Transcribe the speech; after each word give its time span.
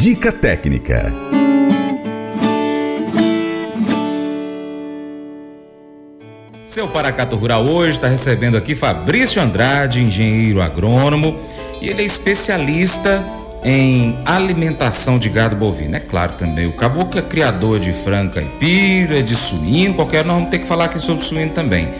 Dica 0.00 0.32
técnica. 0.32 1.12
Seu 6.66 6.88
Paracato 6.88 7.36
Rural 7.36 7.66
hoje 7.66 7.96
está 7.96 8.08
recebendo 8.08 8.56
aqui 8.56 8.74
Fabrício 8.74 9.42
Andrade, 9.42 10.00
engenheiro 10.00 10.62
agrônomo, 10.62 11.38
e 11.82 11.90
ele 11.90 12.00
é 12.00 12.04
especialista 12.06 13.22
em 13.62 14.16
alimentação 14.24 15.18
de 15.18 15.28
gado 15.28 15.54
bovino. 15.54 15.94
É 15.94 16.00
claro 16.00 16.32
também, 16.38 16.66
o 16.66 16.72
caboclo 16.72 17.18
é 17.18 17.22
criador 17.22 17.78
de 17.78 17.92
frango 17.92 18.32
caipira, 18.32 19.22
de 19.22 19.36
suíno, 19.36 19.96
qualquer 19.96 20.24
nós 20.24 20.36
vamos 20.36 20.50
ter 20.50 20.60
que 20.60 20.66
falar 20.66 20.86
aqui 20.86 20.98
sobre 20.98 21.22
suíno 21.22 21.52
também. 21.52 21.90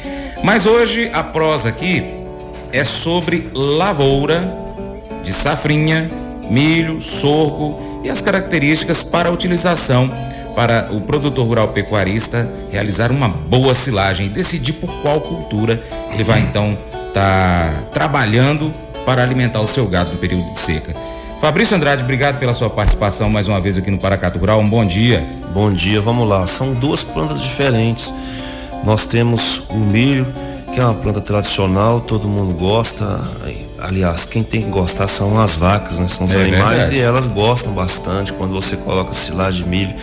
Mas 0.43 0.65
hoje 0.65 1.11
a 1.13 1.23
prosa 1.23 1.69
aqui 1.69 2.03
é 2.73 2.83
sobre 2.83 3.51
lavoura 3.53 4.43
de 5.23 5.35
safrinha, 5.35 6.09
milho, 6.49 7.03
sorgo 7.03 7.90
e 8.03 8.11
as 8.11 8.21
características 8.21 9.03
para 9.03 9.29
a 9.29 9.33
utilização 9.33 10.11
para 10.55 10.89
o 10.91 11.01
produtor 11.01 11.47
rural 11.47 11.69
pecuarista 11.69 12.49
realizar 12.71 13.11
uma 13.11 13.29
boa 13.29 13.75
silagem 13.75 14.27
e 14.27 14.29
decidir 14.29 14.75
por 14.75 14.91
qual 15.01 15.21
cultura 15.21 15.83
ele 16.13 16.25
vai 16.25 16.41
então 16.41 16.77
estar 17.09 17.71
tá 17.71 17.83
trabalhando 17.93 18.73
para 19.05 19.23
alimentar 19.23 19.61
o 19.61 19.67
seu 19.67 19.87
gado 19.87 20.13
no 20.13 20.19
período 20.19 20.53
de 20.53 20.61
seca. 20.61 20.95
Fabrício 21.41 21.75
Andrade, 21.75 22.03
obrigado 22.03 22.39
pela 22.39 22.53
sua 22.53 22.69
participação 22.69 23.31
mais 23.31 23.49
uma 23.49 23.61
vez 23.61 23.79
aqui 23.79 23.91
no 23.91 23.99
Paracato 23.99 24.39
Rural. 24.39 24.61
Um 24.61 24.69
bom 24.69 24.85
dia. 24.85 25.27
Bom 25.55 25.73
dia, 25.73 26.01
vamos 26.01 26.29
lá. 26.29 26.47
São 26.47 26.75
duas 26.75 27.03
plantas 27.03 27.41
diferentes. 27.41 28.13
Nós 28.85 29.07
temos 29.07 29.63
o 29.71 29.77
milho, 29.77 30.27
que 30.75 30.79
é 30.79 30.85
uma 30.85 30.95
planta 30.95 31.21
tradicional, 31.21 32.01
todo 32.01 32.29
mundo 32.29 32.53
gosta. 32.59 33.25
Aliás, 33.81 34.25
quem 34.25 34.43
tem 34.43 34.63
que 34.63 34.71
gostar 34.71 35.09
são 35.09 35.41
as 35.41 35.57
vacas, 35.57 35.99
né? 35.99 36.09
São 36.09 36.27
os 36.27 36.35
é 36.35 36.43
animais 36.43 36.77
verdade. 36.77 36.97
e 36.97 37.01
elas 37.01 37.27
gostam 37.27 37.73
bastante. 37.73 38.33
Quando 38.33 38.53
você 38.53 38.77
coloca 38.77 39.13
silagem 39.13 39.65
de 39.65 39.69
milho, 39.69 39.95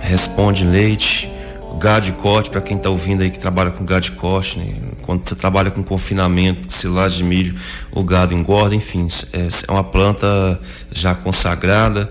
responde 0.00 0.64
leite. 0.64 1.30
Gado 1.78 2.04
de 2.04 2.12
corte, 2.12 2.50
para 2.50 2.60
quem 2.60 2.76
está 2.76 2.90
ouvindo 2.90 3.22
aí 3.22 3.30
que 3.30 3.38
trabalha 3.38 3.70
com 3.70 3.84
gado 3.84 4.02
de 4.02 4.12
corte, 4.12 4.58
né? 4.58 4.76
quando 5.02 5.28
você 5.28 5.34
trabalha 5.34 5.70
com 5.70 5.82
confinamento, 5.82 6.72
silagem 6.72 7.18
de 7.18 7.24
milho, 7.24 7.54
o 7.90 8.04
gado 8.04 8.34
engorda, 8.34 8.74
enfim, 8.74 9.06
é, 9.32 9.48
é 9.68 9.72
uma 9.72 9.82
planta 9.82 10.60
já 10.92 11.14
consagrada. 11.14 12.10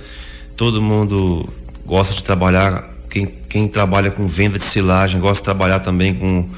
Todo 0.58 0.82
mundo 0.82 1.48
gosta 1.86 2.14
de 2.14 2.23
trabalhar, 2.23 2.90
quem, 3.10 3.28
quem 3.48 3.67
trabalha 3.67 4.12
com 4.12 4.28
venda 4.28 4.58
de 4.58 4.64
silagem 4.64 5.22
gosta 5.22 5.38
de 5.38 5.45
trabalhar 5.45 5.80
também 5.80 6.14
com, 6.14 6.50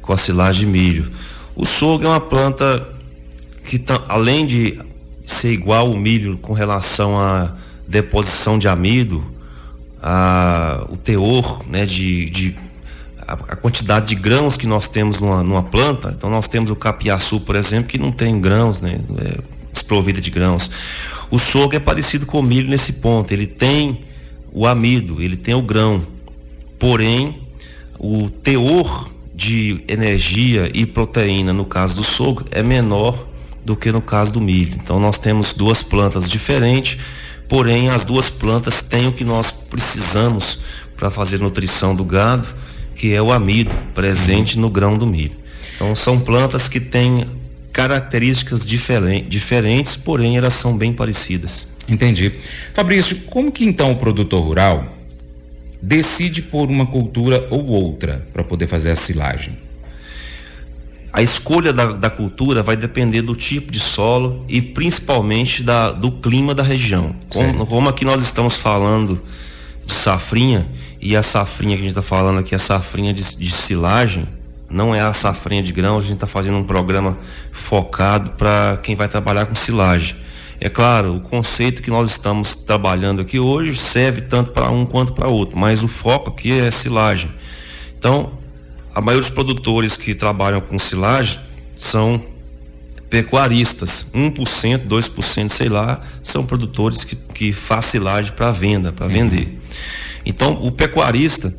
com 0.00 0.12
a 0.12 0.16
silagem 0.16 0.66
de 0.66 0.72
milho. 0.72 1.10
O 1.56 1.64
sorgo 1.64 2.04
é 2.04 2.08
uma 2.08 2.20
planta 2.20 2.86
que 3.70 3.78
tá, 3.78 4.02
além 4.08 4.44
de 4.44 4.80
ser 5.24 5.52
igual 5.52 5.92
o 5.92 5.96
milho 5.96 6.36
com 6.38 6.52
relação 6.52 7.20
à 7.20 7.54
deposição 7.86 8.58
de 8.58 8.66
amido, 8.66 9.24
a, 10.02 10.84
o 10.88 10.96
teor 10.96 11.62
né, 11.68 11.86
de, 11.86 12.28
de 12.30 12.56
a, 13.20 13.34
a, 13.34 13.54
quantidade 13.54 14.08
de 14.08 14.16
grãos 14.16 14.56
que 14.56 14.66
nós 14.66 14.88
temos 14.88 15.20
numa, 15.20 15.44
numa, 15.44 15.62
planta. 15.62 16.12
Então 16.18 16.28
nós 16.28 16.48
temos 16.48 16.68
o 16.68 16.74
capiaçu, 16.74 17.38
por 17.38 17.54
exemplo, 17.54 17.88
que 17.88 17.96
não 17.96 18.10
tem 18.10 18.40
grãos, 18.40 18.82
né, 18.82 18.98
é 19.18 19.38
desprovida 19.72 20.20
de 20.20 20.30
grãos. 20.30 20.68
O 21.30 21.38
sorgo 21.38 21.76
é 21.76 21.78
parecido 21.78 22.26
com 22.26 22.40
o 22.40 22.42
milho 22.42 22.68
nesse 22.68 22.94
ponto. 22.94 23.30
Ele 23.30 23.46
tem 23.46 24.00
o 24.50 24.66
amido, 24.66 25.22
ele 25.22 25.36
tem 25.36 25.54
o 25.54 25.62
grão. 25.62 26.02
Porém, 26.76 27.38
o 27.96 28.28
teor 28.28 29.08
de 29.32 29.84
energia 29.86 30.68
e 30.74 30.84
proteína 30.84 31.52
no 31.52 31.64
caso 31.64 31.94
do 31.94 32.02
sorgo 32.02 32.44
é 32.50 32.64
menor 32.64 33.29
do 33.64 33.76
que 33.76 33.92
no 33.92 34.00
caso 34.00 34.32
do 34.32 34.40
milho. 34.40 34.78
Então 34.82 34.98
nós 34.98 35.18
temos 35.18 35.52
duas 35.52 35.82
plantas 35.82 36.28
diferentes, 36.28 36.98
porém 37.48 37.90
as 37.90 38.04
duas 38.04 38.30
plantas 38.30 38.82
têm 38.82 39.08
o 39.08 39.12
que 39.12 39.24
nós 39.24 39.50
precisamos 39.50 40.58
para 40.96 41.10
fazer 41.10 41.40
nutrição 41.40 41.94
do 41.94 42.04
gado, 42.04 42.48
que 42.94 43.14
é 43.14 43.22
o 43.22 43.32
amido 43.32 43.74
presente 43.94 44.58
no 44.58 44.68
grão 44.68 44.96
do 44.96 45.06
milho. 45.06 45.32
Então 45.74 45.94
são 45.94 46.20
plantas 46.20 46.68
que 46.68 46.78
têm 46.78 47.26
características 47.72 48.64
diferen 48.64 49.24
diferentes, 49.28 49.96
porém 49.96 50.36
elas 50.36 50.54
são 50.54 50.76
bem 50.76 50.92
parecidas. 50.92 51.68
Entendi. 51.88 52.32
Fabrício, 52.74 53.16
como 53.26 53.50
que 53.50 53.64
então 53.64 53.92
o 53.92 53.96
produtor 53.96 54.42
rural 54.42 54.96
decide 55.82 56.42
por 56.42 56.68
uma 56.68 56.86
cultura 56.86 57.46
ou 57.50 57.66
outra 57.66 58.26
para 58.32 58.44
poder 58.44 58.66
fazer 58.66 58.90
a 58.90 58.96
silagem? 58.96 59.69
A 61.12 61.22
escolha 61.22 61.72
da, 61.72 61.86
da, 61.86 62.08
cultura 62.08 62.62
vai 62.62 62.76
depender 62.76 63.22
do 63.22 63.34
tipo 63.34 63.72
de 63.72 63.80
solo 63.80 64.44
e 64.48 64.62
principalmente 64.62 65.62
da, 65.62 65.90
do 65.90 66.12
clima 66.12 66.54
da 66.54 66.62
região. 66.62 67.14
Como, 67.28 67.66
como, 67.66 67.88
aqui 67.88 68.04
nós 68.04 68.22
estamos 68.22 68.56
falando 68.56 69.20
de 69.84 69.92
safrinha, 69.92 70.66
e 71.00 71.16
a 71.16 71.22
safrinha 71.22 71.76
que 71.76 71.82
a 71.82 71.86
gente 71.86 71.98
está 71.98 72.02
falando 72.02 72.38
aqui 72.38 72.54
é 72.54 72.56
a 72.56 72.60
safrinha 72.60 73.12
de, 73.12 73.36
de, 73.36 73.50
silagem, 73.50 74.24
não 74.68 74.94
é 74.94 75.00
a 75.00 75.12
safrinha 75.12 75.62
de 75.62 75.72
grão, 75.72 75.98
a 75.98 76.02
gente 76.02 76.14
está 76.14 76.28
fazendo 76.28 76.58
um 76.58 76.64
programa 76.64 77.18
focado 77.50 78.30
para 78.30 78.78
quem 78.80 78.94
vai 78.94 79.08
trabalhar 79.08 79.46
com 79.46 79.54
silagem. 79.54 80.14
É 80.60 80.68
claro, 80.68 81.16
o 81.16 81.20
conceito 81.20 81.82
que 81.82 81.90
nós 81.90 82.10
estamos 82.10 82.54
trabalhando 82.54 83.22
aqui 83.22 83.38
hoje 83.38 83.76
serve 83.76 84.20
tanto 84.20 84.52
para 84.52 84.70
um 84.70 84.84
quanto 84.84 85.12
para 85.12 85.26
outro, 85.26 85.58
mas 85.58 85.82
o 85.82 85.88
foco 85.88 86.30
aqui 86.30 86.52
é 86.52 86.70
silagem. 86.70 87.30
Então, 87.98 88.30
a 88.94 89.00
maioria 89.00 89.22
dos 89.22 89.30
produtores 89.30 89.96
que 89.96 90.14
trabalham 90.14 90.60
com 90.60 90.78
silagem 90.78 91.38
são 91.74 92.22
pecuaristas. 93.08 94.06
1%, 94.14 94.86
2%, 94.86 95.48
sei 95.50 95.68
lá, 95.68 96.00
são 96.22 96.44
produtores 96.44 97.04
que, 97.04 97.16
que 97.16 97.52
faz 97.52 97.86
silagem 97.86 98.32
para 98.32 98.50
venda, 98.50 98.92
para 98.92 99.06
uhum. 99.06 99.12
vender. 99.12 99.58
Então, 100.24 100.52
o 100.62 100.70
pecuarista, 100.70 101.54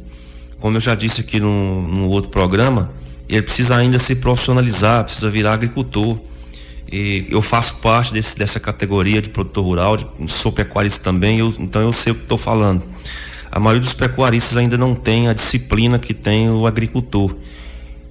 como 0.59 0.77
eu 0.77 0.81
já 0.81 0.95
disse 0.95 1.21
aqui 1.21 1.39
no, 1.39 1.87
no 1.87 2.09
outro 2.09 2.29
programa, 2.29 2.91
ele 3.27 3.41
precisa 3.41 3.75
ainda 3.75 3.97
se 3.97 4.15
profissionalizar, 4.15 5.03
precisa 5.03 5.29
virar 5.29 5.53
agricultor. 5.53 6.19
E 6.91 7.25
eu 7.29 7.41
faço 7.41 7.77
parte 7.77 8.13
desse, 8.13 8.37
dessa 8.37 8.59
categoria 8.59 9.21
de 9.21 9.29
produtor 9.29 9.63
rural, 9.63 9.97
de, 9.97 10.05
sou 10.27 10.51
pecuarista 10.51 11.03
também, 11.03 11.39
eu, 11.39 11.47
então 11.57 11.81
eu 11.81 11.93
sei 11.93 12.11
o 12.11 12.15
que 12.15 12.23
estou 12.23 12.37
falando 12.37 12.83
a 13.51 13.59
maioria 13.59 13.81
dos 13.81 13.93
pecuaristas 13.93 14.55
ainda 14.55 14.77
não 14.77 14.95
tem 14.95 15.27
a 15.27 15.33
disciplina 15.33 15.99
que 15.99 16.13
tem 16.13 16.49
o 16.49 16.65
agricultor. 16.65 17.35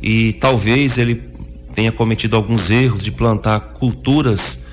E 0.02 0.34
talvez 0.34 0.98
ele 0.98 1.22
tenha 1.74 1.90
cometido 1.90 2.36
alguns 2.36 2.68
erros 2.68 3.02
de 3.02 3.10
plantar 3.10 3.60
culturas 3.60 4.64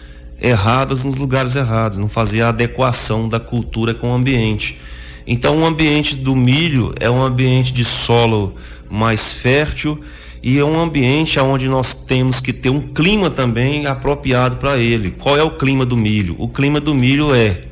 erradas 0.42 1.04
nos 1.04 1.16
lugares 1.16 1.56
errados, 1.56 1.98
não 1.98 2.10
fazer 2.10 2.42
a 2.42 2.50
adequação 2.50 3.30
da 3.30 3.40
cultura 3.40 3.94
com 3.94 4.12
o 4.12 4.14
ambiente. 4.14 4.78
Então, 5.26 5.58
o 5.60 5.66
ambiente 5.66 6.16
do 6.16 6.36
milho 6.36 6.94
é 7.00 7.10
um 7.10 7.24
ambiente 7.24 7.72
de 7.72 7.84
solo 7.84 8.56
mais 8.90 9.32
fértil 9.32 10.00
e 10.42 10.58
é 10.60 10.64
um 10.64 10.80
ambiente 10.80 11.40
onde 11.40 11.68
nós 11.68 11.94
temos 11.94 12.40
que 12.40 12.54
ter 12.54 12.70
um 12.70 12.80
clima 12.80 13.30
também 13.30 13.86
apropriado 13.86 14.58
para 14.58 14.78
ele. 14.78 15.12
Qual 15.12 15.38
é 15.38 15.44
o 15.44 15.52
clima 15.52 15.86
do 15.86 15.98
milho? 15.98 16.36
O 16.38 16.48
clima 16.48 16.80
do 16.80 16.94
milho 16.94 17.34
é 17.34 17.64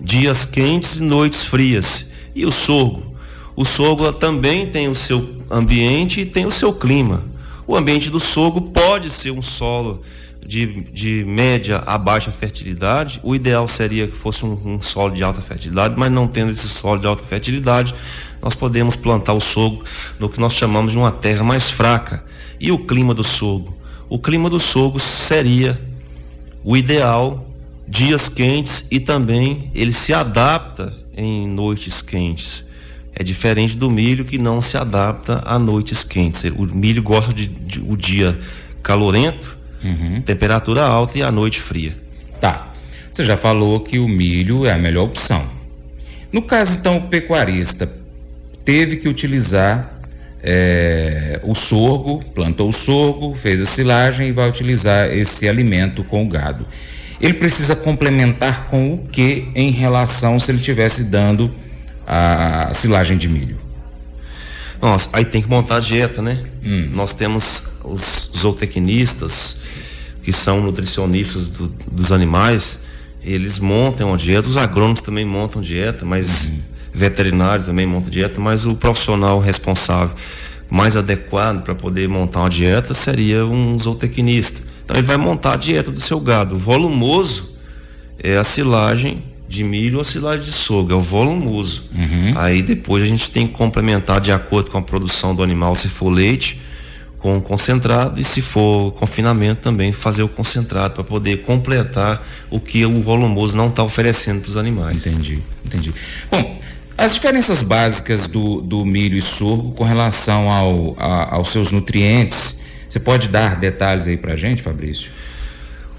dias 0.00 0.44
quentes 0.44 0.96
e 0.96 1.02
noites 1.02 1.44
frias. 1.44 2.10
E 2.34 2.46
o 2.46 2.52
sorgo? 2.52 3.14
O 3.54 3.64
sorgo 3.64 4.12
também 4.12 4.66
tem 4.66 4.88
o 4.88 4.94
seu 4.94 5.42
ambiente 5.50 6.22
e 6.22 6.26
tem 6.26 6.46
o 6.46 6.50
seu 6.50 6.72
clima. 6.72 7.24
O 7.66 7.76
ambiente 7.76 8.08
do 8.08 8.18
sorgo 8.18 8.60
pode 8.62 9.10
ser 9.10 9.30
um 9.30 9.42
solo 9.42 10.02
de, 10.44 10.82
de 10.84 11.24
média 11.24 11.82
a 11.86 11.98
baixa 11.98 12.32
fertilidade. 12.32 13.20
O 13.22 13.34
ideal 13.34 13.68
seria 13.68 14.08
que 14.08 14.16
fosse 14.16 14.44
um, 14.44 14.58
um, 14.64 14.80
solo 14.80 15.14
de 15.14 15.22
alta 15.22 15.40
fertilidade, 15.40 15.94
mas 15.96 16.10
não 16.10 16.26
tendo 16.26 16.50
esse 16.50 16.68
solo 16.68 17.00
de 17.00 17.06
alta 17.06 17.22
fertilidade, 17.22 17.94
nós 18.42 18.54
podemos 18.54 18.96
plantar 18.96 19.34
o 19.34 19.40
sorgo 19.40 19.84
no 20.18 20.28
que 20.28 20.40
nós 20.40 20.54
chamamos 20.54 20.92
de 20.92 20.98
uma 20.98 21.12
terra 21.12 21.44
mais 21.44 21.70
fraca. 21.70 22.24
E 22.58 22.72
o 22.72 22.78
clima 22.78 23.14
do 23.14 23.22
sorgo? 23.22 23.76
O 24.08 24.18
clima 24.18 24.50
do 24.50 24.58
sorgo 24.58 24.98
seria 24.98 25.80
o 26.64 26.76
ideal 26.76 27.49
dias 27.90 28.28
quentes 28.28 28.86
e 28.88 29.00
também 29.00 29.68
ele 29.74 29.92
se 29.92 30.14
adapta 30.14 30.94
em 31.16 31.48
noites 31.48 32.00
quentes. 32.00 32.64
É 33.12 33.24
diferente 33.24 33.76
do 33.76 33.90
milho 33.90 34.24
que 34.24 34.38
não 34.38 34.60
se 34.60 34.76
adapta 34.76 35.42
a 35.44 35.58
noites 35.58 36.04
quentes. 36.04 36.44
O 36.56 36.64
milho 36.64 37.02
gosta 37.02 37.34
de, 37.34 37.48
de 37.48 37.80
o 37.80 37.96
dia 37.96 38.38
calorento, 38.80 39.58
uhum. 39.82 40.22
temperatura 40.22 40.84
alta 40.84 41.18
e 41.18 41.22
a 41.22 41.32
noite 41.32 41.60
fria. 41.60 41.96
Tá. 42.40 42.72
Você 43.10 43.24
já 43.24 43.36
falou 43.36 43.80
que 43.80 43.98
o 43.98 44.06
milho 44.06 44.64
é 44.64 44.72
a 44.72 44.78
melhor 44.78 45.06
opção. 45.06 45.44
No 46.32 46.42
caso, 46.42 46.78
então, 46.78 46.98
o 46.98 47.02
pecuarista 47.08 47.92
teve 48.64 48.98
que 48.98 49.08
utilizar 49.08 50.00
é, 50.44 51.40
o 51.42 51.56
sorgo, 51.56 52.24
plantou 52.32 52.68
o 52.68 52.72
sorgo, 52.72 53.34
fez 53.34 53.60
a 53.60 53.66
silagem 53.66 54.28
e 54.28 54.32
vai 54.32 54.48
utilizar 54.48 55.10
esse 55.10 55.48
alimento 55.48 56.04
com 56.04 56.22
o 56.22 56.28
gado 56.28 56.64
ele 57.20 57.34
precisa 57.34 57.76
complementar 57.76 58.66
com 58.68 58.94
o 58.94 58.98
que 58.98 59.48
em 59.54 59.70
relação 59.70 60.40
se 60.40 60.50
ele 60.50 60.60
tivesse 60.60 61.04
dando 61.04 61.50
a 62.06 62.70
silagem 62.72 63.18
de 63.18 63.28
milho? 63.28 63.58
Nossa, 64.80 65.10
aí 65.12 65.24
tem 65.24 65.42
que 65.42 65.48
montar 65.48 65.76
a 65.76 65.80
dieta, 65.80 66.22
né? 66.22 66.44
Hum. 66.64 66.88
Nós 66.94 67.12
temos 67.12 67.64
os 67.84 68.30
zootecnistas, 68.36 69.58
que 70.22 70.32
são 70.32 70.60
nutricionistas 70.62 71.48
do, 71.48 71.68
dos 71.90 72.10
animais, 72.10 72.80
eles 73.22 73.58
montam 73.58 74.08
uma 74.08 74.16
dieta, 74.16 74.48
os 74.48 74.56
agrônomos 74.56 75.02
também 75.02 75.24
montam 75.24 75.60
dieta, 75.60 76.04
mas 76.04 76.46
uhum. 76.46 76.58
veterinário 76.92 77.64
também 77.64 77.86
monta 77.86 78.10
dieta, 78.10 78.40
mas 78.40 78.64
o 78.64 78.74
profissional 78.74 79.38
responsável 79.38 80.16
mais 80.70 80.96
adequado 80.96 81.62
para 81.62 81.74
poder 81.74 82.08
montar 82.08 82.40
uma 82.40 82.50
dieta 82.50 82.94
seria 82.94 83.44
um 83.44 83.78
zootecnista. 83.78 84.69
Então 84.90 84.98
ele 84.98 85.06
vai 85.06 85.16
montar 85.16 85.52
a 85.52 85.56
dieta 85.56 85.90
do 85.90 86.00
seu 86.00 86.18
gado. 86.18 86.56
O 86.56 86.58
volumoso 86.58 87.54
é 88.18 88.36
a 88.36 88.42
silagem 88.42 89.22
de 89.48 89.62
milho 89.62 89.98
ou 89.98 90.04
silagem 90.04 90.44
de 90.44 90.52
soja, 90.52 90.92
é 90.92 90.96
o 90.96 91.00
volumoso. 91.00 91.84
Uhum. 91.94 92.32
Aí 92.36 92.60
depois 92.60 93.02
a 93.04 93.06
gente 93.06 93.30
tem 93.30 93.46
que 93.46 93.52
complementar 93.52 94.20
de 94.20 94.32
acordo 94.32 94.70
com 94.70 94.78
a 94.78 94.82
produção 94.82 95.34
do 95.34 95.42
animal, 95.42 95.76
se 95.76 95.88
for 95.88 96.08
leite, 96.08 96.60
com 97.18 97.40
concentrado 97.40 98.20
e 98.20 98.24
se 98.24 98.40
for 98.40 98.92
confinamento 98.92 99.62
também 99.62 99.92
fazer 99.92 100.22
o 100.24 100.28
concentrado 100.28 100.94
para 100.94 101.04
poder 101.04 101.42
completar 101.42 102.26
o 102.50 102.58
que 102.58 102.84
o 102.84 103.00
volumoso 103.02 103.56
não 103.56 103.68
está 103.68 103.84
oferecendo 103.84 104.40
para 104.40 104.50
os 104.50 104.56
animais. 104.56 104.96
Entendi, 104.96 105.38
entendi. 105.64 105.94
Bom, 106.30 106.60
as 106.96 107.14
diferenças 107.14 107.62
básicas 107.62 108.26
do, 108.26 108.60
do 108.60 108.84
milho 108.84 109.16
e 109.16 109.22
sorgo 109.22 109.72
com 109.72 109.84
relação 109.84 110.50
ao, 110.50 110.96
a, 110.98 111.36
aos 111.36 111.48
seus 111.48 111.70
nutrientes, 111.70 112.59
você 112.90 112.98
pode 112.98 113.28
dar 113.28 113.54
detalhes 113.54 114.08
aí 114.08 114.16
para 114.16 114.34
gente, 114.34 114.62
Fabrício? 114.62 115.12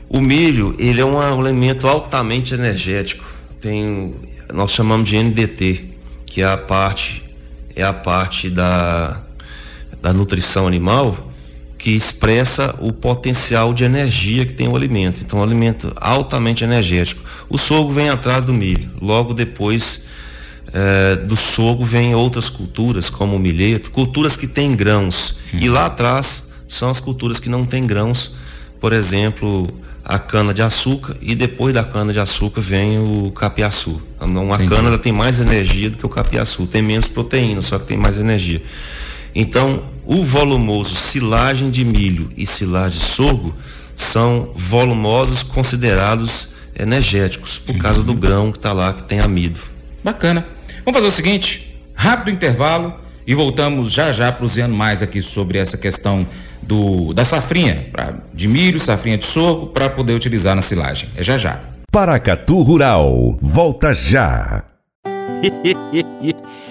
O 0.09 0.19
milho, 0.19 0.75
ele 0.77 0.99
é 0.99 1.05
um 1.05 1.39
elemento 1.39 1.87
altamente 1.87 2.53
energético. 2.53 3.23
Tem, 3.61 4.13
nós 4.53 4.71
chamamos 4.71 5.09
de 5.09 5.17
NDT, 5.17 5.85
que 6.25 6.41
é 6.41 6.45
a 6.45 6.57
parte 6.57 7.23
é 7.73 7.83
a 7.83 7.93
parte 7.93 8.49
da 8.49 9.21
da 10.01 10.11
nutrição 10.11 10.67
animal 10.67 11.31
que 11.77 11.91
expressa 11.91 12.75
o 12.79 12.91
potencial 12.91 13.73
de 13.73 13.83
energia 13.83 14.45
que 14.45 14.53
tem 14.53 14.67
o 14.67 14.75
alimento. 14.75 15.21
Então, 15.21 15.39
um 15.39 15.43
alimento 15.43 15.93
altamente 15.95 16.63
energético. 16.63 17.23
O 17.49 17.57
sorgo 17.57 17.91
vem 17.91 18.09
atrás 18.09 18.43
do 18.43 18.53
milho. 18.53 18.89
Logo 19.01 19.33
depois 19.33 20.05
eh, 20.73 21.15
do 21.15 21.35
sorgo 21.35 21.83
vem 21.85 22.13
outras 22.13 22.49
culturas, 22.49 23.09
como 23.09 23.35
o 23.35 23.39
milheto, 23.39 23.89
culturas 23.91 24.35
que 24.35 24.47
têm 24.47 24.75
grãos. 24.75 25.39
E 25.53 25.69
lá 25.69 25.87
atrás 25.87 26.50
são 26.71 26.89
as 26.89 27.01
culturas 27.01 27.37
que 27.37 27.49
não 27.49 27.65
têm 27.65 27.85
grãos. 27.85 28.33
Por 28.79 28.93
exemplo, 28.93 29.67
a 30.05 30.17
cana 30.17 30.53
de 30.53 30.61
açúcar 30.61 31.17
e 31.21 31.35
depois 31.35 31.73
da 31.73 31.83
cana 31.83 32.13
de 32.13 32.19
açúcar 32.19 32.61
vem 32.61 32.97
o 32.97 33.29
capiaçu. 33.31 34.01
Uma 34.21 34.55
Entendi. 34.55 34.69
cana 34.69 34.87
ela 34.87 34.97
tem 34.97 35.11
mais 35.11 35.39
energia 35.41 35.89
do 35.89 35.97
que 35.97 36.05
o 36.05 36.09
capiaçu, 36.09 36.65
tem 36.65 36.81
menos 36.81 37.09
proteína, 37.09 37.61
só 37.61 37.77
que 37.77 37.85
tem 37.85 37.97
mais 37.97 38.17
energia. 38.17 38.63
Então, 39.35 39.83
o 40.05 40.23
volumoso 40.23 40.95
silagem 40.95 41.69
de 41.69 41.83
milho 41.83 42.29
e 42.37 42.45
silagem 42.45 42.99
de 42.99 43.05
sorgo 43.05 43.53
são 43.95 44.51
volumosos 44.55 45.43
considerados 45.43 46.49
energéticos, 46.79 47.59
por 47.59 47.75
uhum. 47.75 47.81
causa 47.81 48.01
do 48.01 48.13
grão 48.13 48.49
que 48.49 48.57
está 48.57 48.71
lá, 48.71 48.93
que 48.93 49.03
tem 49.03 49.19
amido. 49.19 49.59
Bacana. 50.01 50.47
Vamos 50.85 50.97
fazer 50.97 51.07
o 51.07 51.11
seguinte, 51.11 51.77
rápido 51.93 52.33
intervalo 52.33 52.95
e 53.27 53.35
voltamos 53.35 53.91
já 53.91 54.11
já 54.13 54.31
prosseando 54.31 54.73
mais 54.73 55.01
aqui 55.01 55.21
sobre 55.21 55.57
essa 55.57 55.77
questão 55.77 56.25
do 56.61 57.13
da 57.13 57.25
safrinha, 57.25 57.87
pra, 57.91 58.13
de 58.33 58.47
milho, 58.47 58.79
safrinha 58.79 59.17
de 59.17 59.25
sorgo, 59.25 59.67
para 59.67 59.89
poder 59.89 60.13
utilizar 60.13 60.55
na 60.55 60.61
silagem. 60.61 61.09
É 61.15 61.23
já 61.23 61.37
já. 61.37 61.59
Paracatu 61.91 62.61
Rural, 62.61 63.37
volta 63.41 63.93
já. 63.93 64.63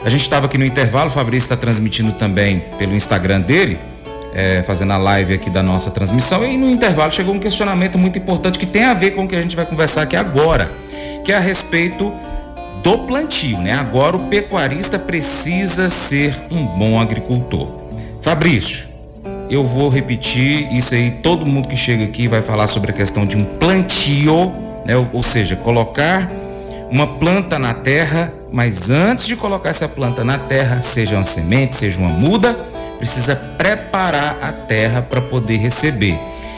A 0.05 0.09
gente 0.09 0.21
estava 0.21 0.45
aqui 0.45 0.57
no 0.57 0.65
intervalo, 0.65 1.09
o 1.09 1.13
Fabrício 1.13 1.45
está 1.45 1.57
transmitindo 1.57 2.11
também 2.13 2.63
pelo 2.77 2.93
Instagram 2.93 3.41
dele, 3.41 3.77
é, 4.33 4.63
fazendo 4.63 4.93
a 4.93 4.97
live 4.97 5.33
aqui 5.33 5.49
da 5.49 5.63
nossa 5.63 5.91
transmissão. 5.91 6.45
E 6.45 6.55
no 6.55 6.69
intervalo 6.69 7.11
chegou 7.11 7.33
um 7.33 7.39
questionamento 7.39 7.97
muito 7.97 8.17
importante 8.17 8.57
que 8.57 8.67
tem 8.67 8.83
a 8.83 8.93
ver 8.93 9.11
com 9.11 9.25
o 9.25 9.27
que 9.27 9.35
a 9.35 9.41
gente 9.41 9.55
vai 9.55 9.65
conversar 9.65 10.03
aqui 10.03 10.15
agora 10.15 10.69
que 11.25 11.31
é 11.31 11.37
a 11.37 11.39
respeito 11.39 12.13
do 12.83 12.99
plantio, 12.99 13.57
né? 13.57 13.73
Agora 13.73 14.15
o 14.15 14.27
pecuarista 14.27 14.99
precisa 14.99 15.89
ser 15.89 16.35
um 16.51 16.63
bom 16.63 17.01
agricultor. 17.01 17.67
Fabrício, 18.21 18.87
eu 19.49 19.65
vou 19.65 19.89
repetir 19.89 20.71
isso 20.71 20.93
aí, 20.93 21.09
todo 21.09 21.47
mundo 21.47 21.67
que 21.67 21.75
chega 21.75 22.03
aqui 22.03 22.27
vai 22.27 22.43
falar 22.43 22.67
sobre 22.67 22.91
a 22.91 22.93
questão 22.93 23.25
de 23.25 23.35
um 23.35 23.43
plantio, 23.43 24.53
né? 24.85 24.95
Ou, 24.95 25.09
ou 25.13 25.23
seja, 25.23 25.55
colocar 25.55 26.29
uma 26.91 27.07
planta 27.07 27.57
na 27.57 27.73
terra, 27.73 28.31
mas 28.51 28.89
antes 28.89 29.25
de 29.25 29.35
colocar 29.35 29.69
essa 29.69 29.87
planta 29.87 30.23
na 30.23 30.37
terra, 30.37 30.81
seja 30.81 31.15
uma 31.15 31.23
semente, 31.23 31.75
seja 31.75 31.99
uma 31.99 32.09
muda, 32.09 32.53
precisa 32.97 33.35
preparar 33.35 34.37
a 34.41 34.51
terra 34.51 35.01
para 35.01 35.21
poder 35.21 35.57
receber. 35.57 36.17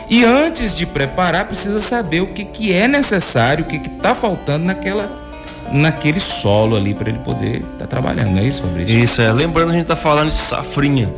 E 0.09 0.23
antes 0.23 0.75
de 0.75 0.85
preparar, 0.85 1.45
precisa 1.45 1.79
saber 1.81 2.21
o 2.21 2.27
que, 2.27 2.45
que 2.45 2.73
é 2.73 2.87
necessário, 2.87 3.65
o 3.65 3.67
que 3.67 3.75
está 3.75 4.15
faltando 4.15 4.65
naquela 4.65 5.27
naquele 5.71 6.19
solo 6.19 6.77
ali 6.77 6.93
para 6.93 7.09
ele 7.09 7.19
poder 7.19 7.57
estar 7.57 7.79
tá 7.79 7.87
trabalhando, 7.87 8.31
não 8.31 8.41
é 8.41 8.45
isso, 8.45 8.61
Fabrício? 8.61 9.03
Isso, 9.03 9.21
é. 9.21 9.31
Lembrando, 9.33 9.69
a 9.69 9.73
gente 9.73 9.81
está 9.81 9.97
falando 9.97 10.29
de 10.29 10.37
safrinha. 10.37 11.09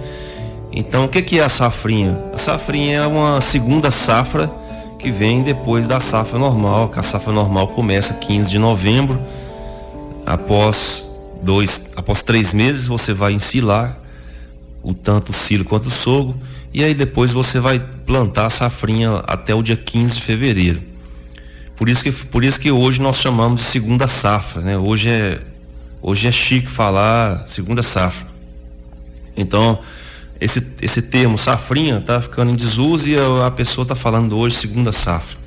Então, 0.71 1.05
o 1.05 1.07
que, 1.07 1.21
que 1.21 1.39
é 1.39 1.43
a 1.43 1.49
safrinha? 1.49 2.17
A 2.33 2.37
safrinha 2.37 2.97
é 2.97 3.07
uma 3.07 3.41
segunda 3.41 3.91
safra 3.91 4.49
que 4.97 5.11
vem 5.11 5.41
depois 5.41 5.87
da 5.87 5.99
safra 5.99 6.37
normal, 6.37 6.89
que 6.89 6.99
a 6.99 7.03
safra 7.03 7.31
normal 7.31 7.67
começa 7.67 8.13
15 8.13 8.49
de 8.49 8.59
novembro. 8.59 9.19
Após 10.25 11.05
dois, 11.41 11.89
após 11.95 12.21
três 12.21 12.53
meses, 12.53 12.87
você 12.87 13.13
vai 13.13 13.33
ensilar 13.33 13.97
o 14.81 14.93
tanto 14.93 15.31
o 15.31 15.33
silo 15.33 15.65
quanto 15.65 15.87
o 15.87 15.91
sogro 15.91 16.39
e 16.73 16.83
aí 16.83 16.93
depois 16.93 17.31
você 17.31 17.59
vai 17.59 17.79
plantar 17.79 18.45
a 18.45 18.49
safrinha 18.49 19.23
até 19.27 19.53
o 19.55 19.63
dia 19.63 19.75
15 19.75 20.15
de 20.15 20.21
fevereiro. 20.21 20.81
Por 21.75 21.89
isso 21.89 22.03
que, 22.03 22.11
por 22.11 22.43
isso 22.43 22.59
que 22.59 22.71
hoje 22.71 23.01
nós 23.01 23.17
chamamos 23.17 23.61
de 23.61 23.67
segunda 23.67 24.07
safra, 24.07 24.61
né? 24.61 24.77
Hoje 24.77 25.09
é, 25.09 25.39
hoje 26.01 26.27
é 26.27 26.31
chique 26.31 26.69
falar 26.69 27.47
segunda 27.47 27.81
safra. 27.81 28.27
Então, 29.35 29.79
esse, 30.39 30.75
esse 30.81 31.01
termo 31.01 31.37
safrinha 31.37 32.01
tá 32.01 32.21
ficando 32.21 32.51
em 32.51 32.55
desuso 32.55 33.09
e 33.09 33.17
a, 33.17 33.47
a 33.47 33.51
pessoa 33.51 33.83
está 33.83 33.95
falando 33.95 34.37
hoje 34.37 34.57
segunda 34.57 34.91
safra. 34.91 35.37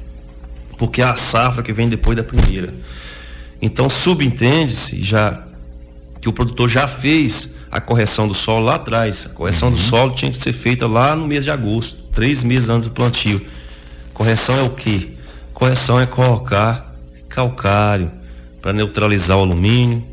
Porque 0.77 1.03
é 1.03 1.05
a 1.05 1.17
safra 1.17 1.63
que 1.63 1.73
vem 1.73 1.89
depois 1.89 2.17
da 2.17 2.25
primeira. 2.25 2.73
Então, 3.63 3.89
subentende-se 3.89 5.01
já 5.05 5.45
que 6.21 6.29
o 6.29 6.33
produtor 6.33 6.69
já 6.69 6.89
fez 6.89 7.55
a 7.71 7.81
correção 7.81 8.27
do 8.27 8.35
solo 8.35 8.67
lá 8.67 8.75
atrás. 8.75 9.27
A 9.27 9.29
correção 9.31 9.69
uhum. 9.69 9.77
do 9.77 9.81
solo 9.81 10.13
tinha 10.13 10.33
que 10.33 10.37
ser 10.37 10.53
feita 10.53 10.87
lá 10.89 11.15
no 11.15 11.29
mês 11.29 11.45
de 11.45 11.51
agosto, 11.51 12.03
três 12.13 12.43
meses 12.43 12.69
antes 12.69 12.89
do 12.89 12.93
plantio. 12.93 13.41
Correção 14.13 14.59
é 14.59 14.63
o 14.63 14.71
que? 14.71 15.17
Correção 15.55 16.01
é 16.01 16.07
colocar 16.07 16.93
calcário 17.29 18.11
para 18.61 18.73
neutralizar 18.73 19.39
o 19.39 19.41
alumínio, 19.41 20.05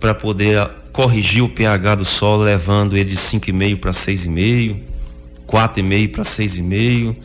para 0.00 0.14
poder 0.14 0.68
corrigir 0.92 1.42
o 1.42 1.48
pH 1.48 1.94
do 1.94 2.04
solo, 2.04 2.42
levando 2.42 2.96
ele 2.96 3.10
de 3.10 3.16
5,5 3.16 3.78
para 3.78 3.92
6,5, 3.92 4.76
4,5 5.46 6.12
para 6.12 6.24
6,5. 6.24 7.16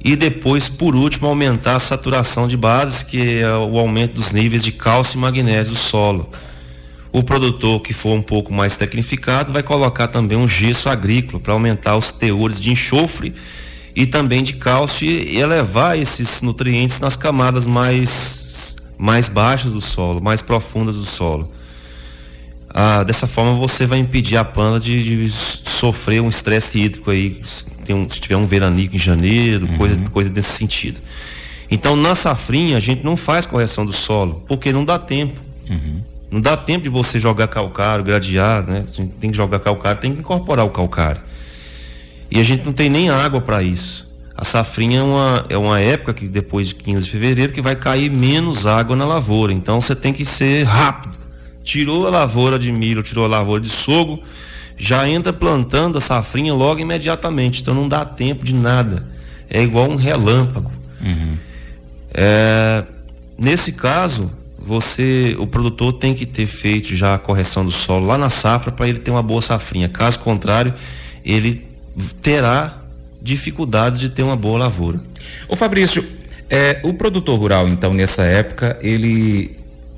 E 0.00 0.14
depois, 0.14 0.68
por 0.68 0.94
último, 0.94 1.26
aumentar 1.26 1.76
a 1.76 1.80
saturação 1.80 2.46
de 2.46 2.56
bases, 2.56 3.02
que 3.02 3.40
é 3.40 3.54
o 3.56 3.78
aumento 3.78 4.14
dos 4.14 4.30
níveis 4.30 4.62
de 4.62 4.72
cálcio 4.72 5.18
e 5.18 5.20
magnésio 5.20 5.72
do 5.72 5.78
solo 5.78 6.30
o 7.10 7.22
produtor 7.22 7.80
que 7.80 7.92
for 7.92 8.14
um 8.14 8.22
pouco 8.22 8.52
mais 8.52 8.76
tecnificado 8.76 9.52
vai 9.52 9.62
colocar 9.62 10.08
também 10.08 10.36
um 10.36 10.48
gesso 10.48 10.88
agrícola 10.88 11.40
para 11.40 11.52
aumentar 11.52 11.96
os 11.96 12.12
teores 12.12 12.60
de 12.60 12.70
enxofre 12.70 13.34
e 13.94 14.06
também 14.06 14.42
de 14.42 14.52
cálcio 14.52 15.06
e 15.06 15.38
elevar 15.38 15.98
esses 15.98 16.42
nutrientes 16.42 17.00
nas 17.00 17.16
camadas 17.16 17.66
mais, 17.66 18.76
mais 18.96 19.28
baixas 19.28 19.72
do 19.72 19.80
solo, 19.80 20.22
mais 20.22 20.42
profundas 20.42 20.96
do 20.96 21.04
solo. 21.04 21.52
Ah, 22.68 23.02
dessa 23.02 23.26
forma 23.26 23.54
você 23.54 23.86
vai 23.86 23.98
impedir 23.98 24.36
a 24.36 24.44
planta 24.44 24.78
de, 24.78 25.26
de 25.26 25.30
sofrer 25.30 26.20
um 26.20 26.28
estresse 26.28 26.78
hídrico 26.78 27.10
aí 27.10 27.40
tem 27.88 27.96
um, 27.96 28.06
se 28.06 28.20
tiver 28.20 28.36
um 28.36 28.46
veranico 28.46 28.94
em 28.94 28.98
janeiro, 28.98 29.66
uhum. 29.66 29.78
coisa, 29.78 29.96
coisa 30.12 30.30
desse 30.30 30.50
sentido. 30.50 31.00
Então, 31.70 31.96
na 31.96 32.14
safrinha, 32.14 32.76
a 32.76 32.80
gente 32.80 33.02
não 33.02 33.16
faz 33.16 33.46
correção 33.46 33.84
do 33.84 33.92
solo, 33.92 34.44
porque 34.46 34.72
não 34.72 34.84
dá 34.84 34.98
tempo. 34.98 35.40
Uhum. 35.68 36.02
Não 36.30 36.40
dá 36.40 36.54
tempo 36.54 36.82
de 36.82 36.90
você 36.90 37.18
jogar 37.18 37.48
calcário, 37.48 38.04
gradear, 38.04 38.62
né? 38.66 38.84
Tem 39.18 39.30
que 39.30 39.36
jogar 39.36 39.58
calcário, 39.60 40.00
tem 40.00 40.12
que 40.12 40.20
incorporar 40.20 40.66
o 40.66 40.70
calcário. 40.70 41.22
E 42.30 42.38
a 42.38 42.44
gente 42.44 42.64
não 42.66 42.74
tem 42.74 42.90
nem 42.90 43.08
água 43.08 43.40
para 43.40 43.62
isso. 43.62 44.06
A 44.36 44.44
safrinha 44.44 45.00
é 45.00 45.02
uma, 45.02 45.46
é 45.48 45.56
uma 45.56 45.80
época 45.80 46.12
que 46.12 46.28
depois 46.28 46.68
de 46.68 46.74
15 46.74 47.04
de 47.04 47.10
fevereiro 47.10 47.52
que 47.52 47.62
vai 47.62 47.74
cair 47.74 48.10
menos 48.10 48.66
água 48.66 48.94
na 48.94 49.06
lavoura. 49.06 49.52
Então 49.52 49.80
você 49.80 49.96
tem 49.96 50.12
que 50.12 50.26
ser 50.26 50.64
rápido. 50.64 51.14
Tirou 51.64 52.06
a 52.06 52.10
lavoura 52.10 52.58
de 52.58 52.70
milho, 52.70 53.02
tirou 53.02 53.24
a 53.24 53.28
lavoura 53.28 53.62
de 53.62 53.70
sorgo, 53.70 54.22
já 54.78 55.08
entra 55.08 55.32
plantando 55.32 55.98
a 55.98 56.00
safrinha 56.00 56.54
logo 56.54 56.80
imediatamente. 56.80 57.60
Então 57.60 57.74
não 57.74 57.88
dá 57.88 58.04
tempo 58.04 58.44
de 58.44 58.54
nada. 58.54 59.04
É 59.50 59.62
igual 59.62 59.90
um 59.90 59.96
relâmpago. 59.96 60.70
Uhum. 61.00 61.36
É, 62.12 62.84
nesse 63.36 63.72
caso, 63.72 64.30
você, 64.58 65.36
o 65.38 65.46
produtor 65.46 65.94
tem 65.94 66.14
que 66.14 66.26
ter 66.26 66.46
feito 66.46 66.94
já 66.94 67.14
a 67.14 67.18
correção 67.18 67.64
do 67.64 67.72
solo 67.72 68.06
lá 68.06 68.18
na 68.18 68.30
safra 68.30 68.70
para 68.70 68.88
ele 68.88 68.98
ter 68.98 69.10
uma 69.10 69.22
boa 69.22 69.40
safrinha. 69.40 69.88
Caso 69.88 70.18
contrário, 70.18 70.74
ele 71.24 71.66
terá 72.20 72.78
dificuldades 73.20 73.98
de 73.98 74.08
ter 74.08 74.22
uma 74.22 74.36
boa 74.36 74.58
lavoura. 74.58 75.00
Ô 75.48 75.56
Fabrício, 75.56 76.04
é, 76.50 76.80
o 76.82 76.94
produtor 76.94 77.38
rural, 77.38 77.68
então, 77.68 77.92
nessa 77.92 78.24
época, 78.24 78.78
ele 78.80 79.56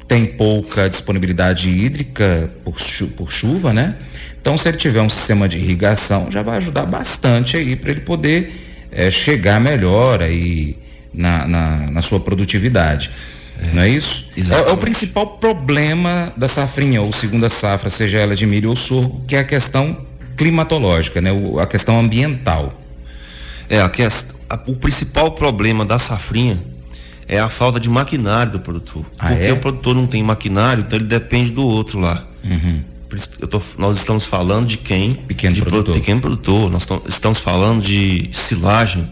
tem 0.08 0.26
pouca 0.26 0.90
disponibilidade 0.90 1.68
hídrica 1.68 2.50
por, 2.64 2.80
chu 2.80 3.06
por 3.08 3.30
chuva, 3.30 3.72
né? 3.72 3.96
Então, 4.40 4.56
se 4.56 4.68
ele 4.68 4.78
tiver 4.78 5.02
um 5.02 5.08
sistema 5.10 5.48
de 5.48 5.58
irrigação, 5.58 6.30
já 6.30 6.42
vai 6.42 6.56
ajudar 6.56 6.86
bastante 6.86 7.56
aí 7.56 7.76
para 7.76 7.90
ele 7.90 8.00
poder 8.00 8.88
é, 8.90 9.10
chegar 9.10 9.60
melhor 9.60 10.22
aí 10.22 10.76
na, 11.12 11.46
na, 11.46 11.76
na 11.90 12.02
sua 12.02 12.20
produtividade. 12.20 13.10
É, 13.60 13.74
não 13.74 13.82
é 13.82 13.88
isso? 13.88 14.28
É, 14.36 14.70
é, 14.70 14.72
o 14.72 14.76
principal 14.76 15.26
problema 15.38 16.32
da 16.36 16.48
safrinha, 16.48 17.02
ou 17.02 17.12
segunda 17.12 17.48
safra, 17.48 17.90
seja 17.90 18.18
ela 18.18 18.34
de 18.34 18.46
milho 18.46 18.70
ou 18.70 18.76
sorgo, 18.76 19.22
que 19.26 19.36
é 19.36 19.40
a 19.40 19.44
questão 19.44 19.98
climatológica, 20.36 21.20
né? 21.20 21.30
O, 21.30 21.60
a 21.60 21.66
questão 21.66 22.00
ambiental. 22.00 22.80
É, 23.68 23.80
a 23.80 23.88
questão, 23.88 24.36
a, 24.48 24.58
o 24.66 24.74
principal 24.74 25.32
problema 25.32 25.84
da 25.84 25.98
safrinha 25.98 26.58
é 27.28 27.38
a 27.38 27.48
falta 27.48 27.78
de 27.78 27.88
maquinário 27.88 28.52
do 28.52 28.60
produtor. 28.60 29.04
Ah, 29.18 29.28
porque 29.28 29.46
é? 29.46 29.52
o 29.52 29.58
produtor 29.58 29.94
não 29.94 30.06
tem 30.06 30.22
maquinário, 30.22 30.84
então 30.86 30.98
ele 30.98 31.06
depende 31.06 31.52
do 31.52 31.64
outro 31.64 32.00
lá. 32.00 32.24
Uhum. 32.42 32.80
Tô, 33.48 33.60
nós 33.76 33.98
estamos 33.98 34.24
falando 34.24 34.66
de 34.68 34.76
quem? 34.76 35.14
Pequeno 35.14 35.54
de 35.54 35.62
produtor. 35.62 35.84
Pro, 35.84 35.94
pequeno 35.94 36.20
produtor. 36.20 36.70
Nós 36.70 36.86
estamos 37.06 37.38
falando 37.38 37.82
de 37.82 38.30
silagem. 38.32 39.10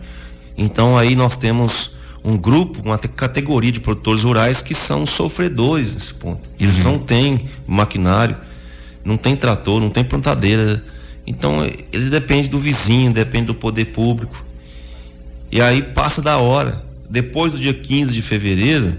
Então 0.57 0.97
aí 0.97 1.17
nós 1.17 1.37
temos 1.37 1.97
um 2.23 2.37
grupo, 2.37 2.81
uma 2.85 2.99
categoria 2.99 3.73
de 3.73 3.81
produtores 3.81 4.23
rurais 4.23 4.63
que 4.63 4.75
são 4.75 5.07
sofredores 5.07 5.95
nesse 5.95 6.15
ponto. 6.15 6.49
Eles 6.59 6.77
uhum. 6.77 6.93
não 6.93 6.99
têm 6.99 7.49
maquinário, 7.67 8.37
não 9.05 9.17
tem 9.17 9.35
trator, 9.35 9.81
não 9.81 9.91
tem 9.91 10.05
plantadeira. 10.05 10.83
Então 11.27 11.65
eles 11.93 12.11
dependem 12.11 12.51
do 12.51 12.59
vizinho, 12.59 13.13
dependem 13.13 13.47
do 13.47 13.55
poder 13.55 13.87
público. 13.87 14.45
E 15.51 15.61
aí 15.61 15.83
passa 15.83 16.23
da 16.23 16.39
hora. 16.39 16.85
Depois 17.09 17.53
do 17.53 17.59
dia 17.59 17.73
15 17.73 18.13
de 18.13 18.21
fevereiro, 18.21 18.97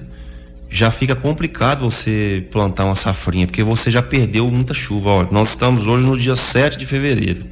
já 0.69 0.91
fica 0.91 1.15
complicado 1.15 1.89
você 1.89 2.45
plantar 2.51 2.85
uma 2.85 2.95
safrinha, 2.95 3.47
porque 3.47 3.63
você 3.63 3.89
já 3.89 4.03
perdeu 4.03 4.47
muita 4.49 4.73
chuva. 4.73 5.09
Olha, 5.09 5.29
nós 5.31 5.49
estamos 5.49 5.88
hoje 5.88 6.05
no 6.05 6.17
dia 6.17 6.35
7 6.35 6.77
de 6.77 6.85
fevereiro. 6.85 7.43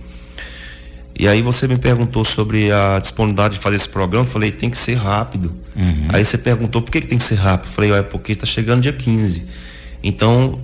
E 1.20 1.28
aí 1.28 1.42
você 1.42 1.68
me 1.68 1.78
perguntou 1.78 2.24
sobre 2.24 2.72
a 2.72 3.00
disponibilidade 3.00 3.56
de 3.56 3.60
fazer 3.60 3.78
esse 3.78 3.90
programa, 3.90 4.28
eu 4.28 4.32
falei, 4.32 4.52
tem 4.52 4.70
que 4.70 4.78
ser 4.78 4.94
rápido. 4.94 5.52
Uhum. 5.76 6.08
Aí 6.10 6.24
você 6.24 6.38
perguntou 6.38 6.80
por 6.80 6.92
que, 6.92 7.02
que 7.02 7.08
tem 7.08 7.18
que 7.18 7.24
ser 7.24 7.36
rápido? 7.36 7.70
Eu 7.70 7.74
falei, 7.74 7.92
é 7.92 8.04
porque 8.04 8.34
está 8.34 8.46
chegando 8.46 8.84
dia 8.84 8.94
15. 8.94 9.44
Então, 10.04 10.60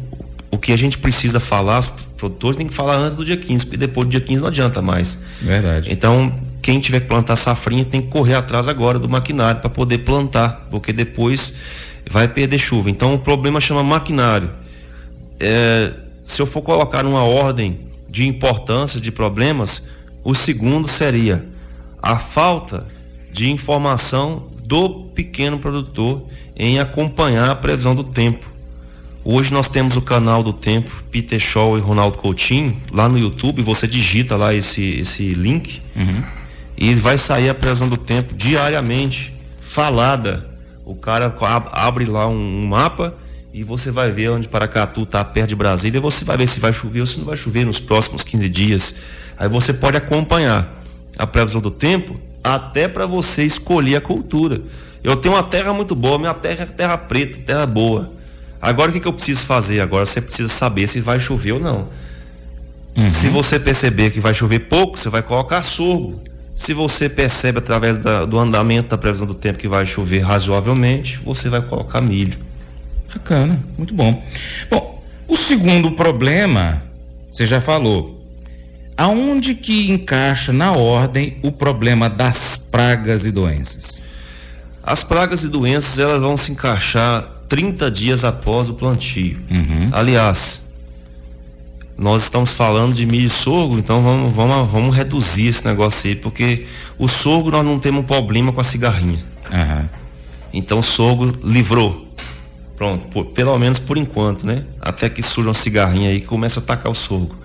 o 0.52 0.60
que 0.60 0.72
a 0.72 0.78
gente 0.78 1.00
precisa 1.00 1.40
falar, 1.40 1.80
os 1.80 1.90
produtores 2.16 2.56
têm 2.56 2.68
que 2.68 2.74
falar 2.74 2.98
antes 2.98 3.16
do 3.16 3.26
dia 3.26 3.36
15, 3.36 3.66
porque 3.66 3.78
depois 3.78 4.08
do 4.08 4.12
dia 4.12 4.22
15 4.22 4.42
não 4.42 4.48
adianta 4.48 4.80
mais. 4.80 5.24
Verdade. 5.42 5.92
Então, 5.92 6.32
quem 6.62 6.80
tiver 6.80 7.00
que 7.00 7.08
plantar 7.08 7.36
safrinha 7.36 7.84
tem 7.84 8.00
que 8.00 8.10
correr 8.10 8.36
atrás 8.36 8.68
agora 8.68 9.00
do 9.00 9.10
maquinário 9.10 9.60
para 9.60 9.72
poder 9.72 10.00
plantar, 10.00 10.68
porque 10.70 10.94
depois 10.94 11.54
vai 12.10 12.28
perder 12.28 12.58
chuva. 12.58 12.90
Então, 12.90 13.14
o 13.14 13.20
problema 13.20 13.60
chama 13.62 13.84
maquinário. 13.84 14.50
É, 15.40 15.94
se 16.24 16.42
eu 16.42 16.46
for 16.46 16.62
colocar 16.62 17.06
uma 17.06 17.24
ordem 17.24 17.80
de 18.10 18.28
importância 18.28 19.00
de 19.00 19.12
problemas, 19.12 19.88
o 20.24 20.34
segundo 20.34 20.88
seria 20.88 21.46
a 22.02 22.18
falta 22.18 22.88
de 23.32 23.50
informação 23.50 24.50
do 24.64 25.06
pequeno 25.16 25.60
produtor 25.60 26.26
em 26.56 26.80
acompanhar 26.80 27.50
a 27.50 27.56
previsão 27.56 27.96
do 27.96 28.04
tempo. 28.04 28.54
Hoje 29.26 29.54
nós 29.54 29.70
temos 29.70 29.96
o 29.96 30.02
canal 30.02 30.44
do 30.44 30.52
tempo, 30.52 30.92
Peter 31.10 31.40
Shaw 31.40 31.78
e 31.78 31.82
Ronaldo 31.82 32.18
Coutinho, 32.18 32.76
lá 32.92 33.08
no 33.08 33.18
YouTube, 33.18 33.62
você 33.62 33.88
digita 33.88 34.36
lá 34.36 34.54
esse, 34.54 35.00
esse 35.00 35.34
link 35.34 35.82
uhum. 35.96 36.24
e 36.78 36.94
vai 36.94 37.18
sair 37.18 37.50
a 37.50 37.54
previsão 37.54 37.88
do 37.88 37.96
tempo 37.96 38.34
diariamente, 38.36 39.34
falada. 39.62 40.53
O 40.94 40.96
cara 40.96 41.34
abre 41.72 42.06
lá 42.06 42.28
um, 42.28 42.68
mapa 42.68 43.16
e 43.52 43.64
você 43.64 43.90
vai 43.90 44.12
ver 44.12 44.30
onde 44.30 44.48
Paracatu 44.48 45.02
está 45.02 45.24
perto 45.24 45.50
de 45.50 45.56
Brasília, 45.56 46.00
você 46.00 46.24
vai 46.24 46.38
ver 46.38 46.48
se 46.48 46.60
vai 46.60 46.72
chover 46.72 47.02
ou 47.02 47.06
se 47.08 47.18
não 47.18 47.26
vai 47.26 47.36
chover 47.36 47.66
nos 47.66 47.80
próximos 47.80 48.24
15 48.24 48.48
dias. 48.48 48.96
Aí 49.36 49.50
você 49.50 49.74
pode 49.74 49.98
acompanhar 49.98 50.72
a 51.18 51.26
previsão 51.26 51.60
do 51.60 51.72
tempo 51.72 52.20
até 52.44 52.88
para 52.88 53.08
você 53.08 53.44
escolher 53.44 53.96
a 53.96 54.02
cultura. 54.02 54.62
Eu 55.04 55.16
tenho 55.16 55.34
uma 55.34 55.42
terra 55.42 55.74
muito 55.74 55.96
boa, 55.96 56.20
minha 56.20 56.34
terra 56.36 56.62
é 56.64 56.66
terra 56.68 56.96
preta, 56.96 57.40
terra 57.44 57.66
boa. 57.66 58.12
Agora 58.62 58.92
o 58.92 58.94
que, 58.94 59.00
que 59.00 59.08
eu 59.08 59.14
preciso 59.14 59.46
fazer? 59.48 59.82
Agora 59.82 60.06
você 60.06 60.22
precisa 60.22 60.50
saber 60.50 60.88
se 60.88 61.02
vai 61.02 61.20
chover 61.20 61.54
ou 61.54 61.60
não. 61.60 61.88
Uhum. 62.96 63.10
Se 63.10 63.30
você 63.30 63.60
perceber 63.60 64.12
que 64.12 64.20
vai 64.20 64.36
chover 64.36 64.60
pouco, 64.60 64.96
você 64.98 65.10
vai 65.10 65.24
colocar 65.24 65.64
sorgo. 65.64 66.22
Se 66.56 66.74
você 66.74 67.10
percebe 67.10 67.60
através 67.60 67.98
da, 67.98 68.26
do 68.26 68.38
andamento 68.38 68.90
da 68.90 68.98
previsão 68.98 69.26
do 69.26 69.34
tempo 69.34 69.60
que 69.60 69.68
vai 69.68 69.86
chover 69.86 70.20
razoavelmente, 70.20 71.20
você 71.24 71.50
vai 71.50 71.62
colocar 71.62 72.02
milho. 72.02 72.38
Bacana, 73.12 73.60
muito 73.78 73.94
bom. 73.94 74.24
Bom, 74.70 75.04
o 75.28 75.38
segundo 75.38 75.92
problema, 75.92 76.84
você 77.32 77.46
já 77.46 77.60
falou, 77.60 78.24
aonde 78.98 79.56
que 79.56 79.92
encaixa 79.92 80.54
na 80.54 80.72
ordem 80.72 81.38
o 81.42 81.52
problema 81.52 82.10
das 82.10 82.56
pragas 82.56 83.26
e 83.26 83.32
doenças? 83.32 84.02
As 84.82 85.04
pragas 85.04 85.44
e 85.44 85.48
doenças 85.48 85.98
elas 85.98 86.20
vão 86.20 86.36
se 86.36 86.52
encaixar 86.52 87.24
30 87.48 87.90
dias 87.90 88.24
após 88.24 88.68
o 88.68 88.74
plantio. 88.74 89.40
Uhum. 89.50 89.90
Aliás, 89.92 90.63
nós 91.98 92.24
estamos 92.24 92.52
falando 92.52 92.94
de 92.94 93.06
milho 93.06 93.28
e 93.28 93.30
sorgo, 93.30 93.78
então 93.78 94.02
vamos, 94.02 94.34
vamos, 94.34 94.72
vamos 94.72 94.96
reduzir 94.96 95.48
esse 95.48 95.66
negócio 95.66 96.10
aí, 96.10 96.16
porque 96.16 96.66
o 96.98 97.08
sorgo 97.08 97.52
nós 97.52 97.64
não 97.64 97.78
temos 97.78 98.06
problema 98.06 98.52
com 98.52 98.60
a 98.60 98.64
cigarrinha. 98.64 99.24
Uhum. 99.52 99.90
Então 100.54 100.80
o 100.80 100.84
sorgo 100.84 101.26
livrou. 101.44 102.08
Pronto, 102.76 103.08
por, 103.10 103.26
pelo 103.28 103.58
menos 103.60 103.80
por 103.80 103.98
enquanto, 103.98 104.46
né? 104.46 104.64
Até 104.82 105.08
que 105.08 105.22
surja 105.22 105.50
uma 105.50 105.54
cigarrinha 105.54 106.10
aí 106.10 106.22
que 106.22 106.28
começa 106.28 106.60
a 106.60 106.64
atacar 106.64 106.92
o 106.92 106.96
sorgo. 106.96 107.36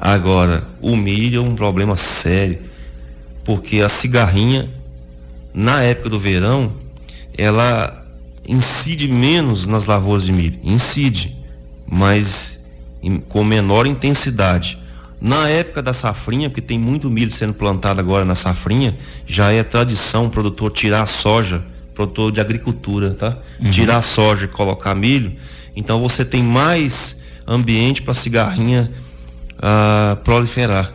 Agora, 0.00 0.68
o 0.80 0.96
milho 0.96 1.40
é 1.40 1.42
um 1.42 1.54
problema 1.54 1.96
sério, 1.96 2.58
porque 3.44 3.80
a 3.80 3.88
cigarrinha, 3.88 4.68
na 5.54 5.82
época 5.82 6.10
do 6.10 6.20
verão, 6.20 6.72
ela 7.38 8.04
incide 8.46 9.08
menos 9.08 9.66
nas 9.66 9.86
lavouras 9.86 10.24
de 10.24 10.32
milho. 10.32 10.58
Incide, 10.62 11.34
mas 11.86 12.55
com 13.28 13.44
menor 13.44 13.86
intensidade. 13.86 14.78
Na 15.20 15.48
época 15.48 15.82
da 15.82 15.92
safrinha, 15.92 16.50
porque 16.50 16.60
tem 16.60 16.78
muito 16.78 17.08
milho 17.10 17.30
sendo 17.30 17.54
plantado 17.54 18.00
agora 18.00 18.24
na 18.24 18.34
safrinha, 18.34 18.96
já 19.26 19.52
é 19.52 19.62
tradição 19.62 20.26
o 20.26 20.30
produtor 20.30 20.70
tirar 20.70 21.02
a 21.02 21.06
soja, 21.06 21.62
produtor 21.94 22.30
de 22.30 22.40
agricultura, 22.40 23.10
tá? 23.10 23.38
Uhum. 23.58 23.70
Tirar 23.70 23.96
a 23.96 24.02
soja 24.02 24.44
e 24.44 24.48
colocar 24.48 24.94
milho. 24.94 25.32
Então 25.74 26.00
você 26.00 26.24
tem 26.24 26.42
mais 26.42 27.22
ambiente 27.46 28.02
para 28.02 28.12
cigarrinha 28.12 28.92
a 29.58 30.16
proliferar. 30.22 30.92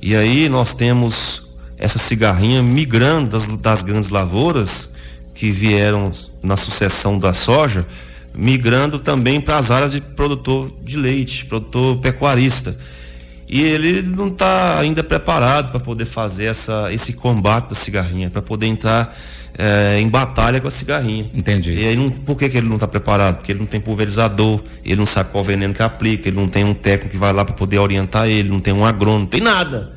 E 0.00 0.16
aí 0.16 0.48
nós 0.48 0.72
temos 0.72 1.48
essa 1.76 1.98
cigarrinha 1.98 2.62
migrando 2.62 3.30
das, 3.30 3.46
das 3.58 3.82
grandes 3.82 4.08
lavouras 4.08 4.94
que 5.34 5.50
vieram 5.50 6.10
na 6.42 6.56
sucessão 6.56 7.18
da 7.18 7.32
soja, 7.32 7.86
migrando 8.38 9.00
também 9.00 9.40
para 9.40 9.56
as 9.56 9.68
áreas 9.68 9.90
de 9.90 10.00
produtor 10.00 10.72
de 10.84 10.96
leite, 10.96 11.44
produtor 11.44 11.96
pecuarista. 11.96 12.78
E 13.48 13.60
ele 13.60 14.00
não 14.02 14.28
está 14.28 14.78
ainda 14.78 15.02
preparado 15.02 15.72
para 15.72 15.80
poder 15.80 16.04
fazer 16.04 16.44
essa, 16.44 16.92
esse 16.92 17.14
combate 17.14 17.70
da 17.70 17.74
cigarrinha, 17.74 18.30
para 18.30 18.40
poder 18.40 18.66
entrar 18.66 19.18
é, 19.58 19.98
em 19.98 20.08
batalha 20.08 20.60
com 20.60 20.68
a 20.68 20.70
cigarrinha. 20.70 21.28
Entendi. 21.34 21.72
E 21.72 21.84
aí, 21.84 21.96
não, 21.96 22.10
por 22.10 22.38
que, 22.38 22.48
que 22.48 22.58
ele 22.58 22.68
não 22.68 22.76
está 22.76 22.86
preparado? 22.86 23.38
Porque 23.38 23.50
ele 23.50 23.58
não 23.58 23.66
tem 23.66 23.80
pulverizador, 23.80 24.62
ele 24.84 24.96
não 24.96 25.06
sabe 25.06 25.32
qual 25.32 25.42
veneno 25.42 25.74
que 25.74 25.82
aplica, 25.82 26.28
ele 26.28 26.36
não 26.36 26.46
tem 26.46 26.62
um 26.62 26.74
técnico 26.74 27.10
que 27.10 27.16
vai 27.16 27.32
lá 27.32 27.44
para 27.44 27.56
poder 27.56 27.78
orientar 27.80 28.28
ele, 28.28 28.48
não 28.48 28.60
tem 28.60 28.72
um 28.72 28.84
agrônomo, 28.84 29.20
não 29.20 29.26
tem 29.26 29.40
nada. 29.40 29.90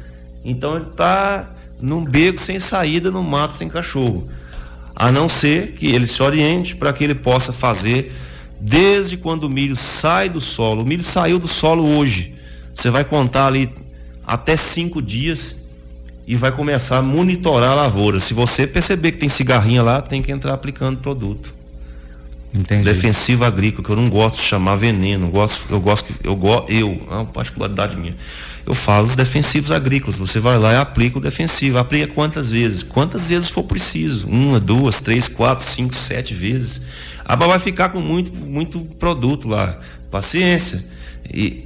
Então 0.43 0.77
ele 0.77 0.87
está 0.87 1.47
num 1.79 2.03
beco 2.03 2.39
sem 2.39 2.59
saída, 2.59 3.11
no 3.11 3.21
mato 3.21 3.53
sem 3.53 3.69
cachorro. 3.69 4.27
A 4.95 5.11
não 5.11 5.29
ser 5.29 5.73
que 5.73 5.91
ele 5.91 6.07
se 6.07 6.23
oriente 6.23 6.75
para 6.75 6.91
que 6.91 7.03
ele 7.03 7.15
possa 7.15 7.53
fazer 7.53 8.11
desde 8.61 9.17
quando 9.17 9.45
o 9.45 9.49
milho 9.49 9.75
sai 9.75 10.29
do 10.29 10.39
solo. 10.39 10.83
O 10.83 10.85
milho 10.85 11.03
saiu 11.03 11.39
do 11.39 11.47
solo 11.47 11.83
hoje. 11.97 12.35
Você 12.73 12.91
vai 12.91 13.03
contar 13.03 13.47
ali 13.47 13.73
até 14.25 14.55
cinco 14.55 15.01
dias 15.01 15.61
e 16.27 16.35
vai 16.35 16.51
começar 16.51 16.97
a 16.97 17.01
monitorar 17.01 17.71
a 17.71 17.75
lavoura. 17.75 18.19
Se 18.19 18.33
você 18.33 18.67
perceber 18.67 19.13
que 19.13 19.17
tem 19.17 19.27
cigarrinha 19.27 19.81
lá, 19.81 20.01
tem 20.01 20.21
que 20.21 20.31
entrar 20.31 20.53
aplicando 20.53 20.99
produto. 20.99 21.53
Entendi. 22.53 22.83
Defensivo 22.83 23.45
agrícola, 23.45 23.83
que 23.83 23.91
eu 23.91 23.95
não 23.95 24.09
gosto 24.09 24.37
de 24.37 24.43
chamar 24.43 24.75
veneno, 24.75 25.27
eu 25.27 25.31
gosto, 25.31 25.61
eu 25.69 25.79
gosto, 25.79 26.13
eu 26.21 26.35
gosto, 26.35 26.71
eu, 26.71 27.01
é 27.09 27.13
uma 27.13 27.25
particularidade 27.25 27.95
minha. 27.95 28.15
Eu 28.65 28.75
falo 28.75 29.07
os 29.07 29.15
defensivos 29.15 29.71
agrícolas. 29.71 30.17
Você 30.17 30.39
vai 30.39 30.57
lá 30.57 30.73
e 30.73 30.77
aplica 30.77 31.17
o 31.17 31.21
defensivo. 31.21 31.77
Aplica 31.77 32.07
quantas 32.13 32.51
vezes? 32.51 32.83
Quantas 32.83 33.27
vezes 33.27 33.49
for 33.49 33.63
preciso. 33.63 34.27
Uma, 34.27 34.59
duas, 34.59 34.99
três, 34.99 35.27
quatro, 35.27 35.65
cinco, 35.65 35.95
sete 35.95 36.33
vezes. 36.33 36.81
A 37.25 37.35
vai 37.35 37.59
ficar 37.59 37.89
com 37.89 37.99
muito, 37.99 38.31
muito 38.33 38.79
produto 38.99 39.47
lá. 39.47 39.79
Paciência. 40.11 40.85
E, 41.27 41.65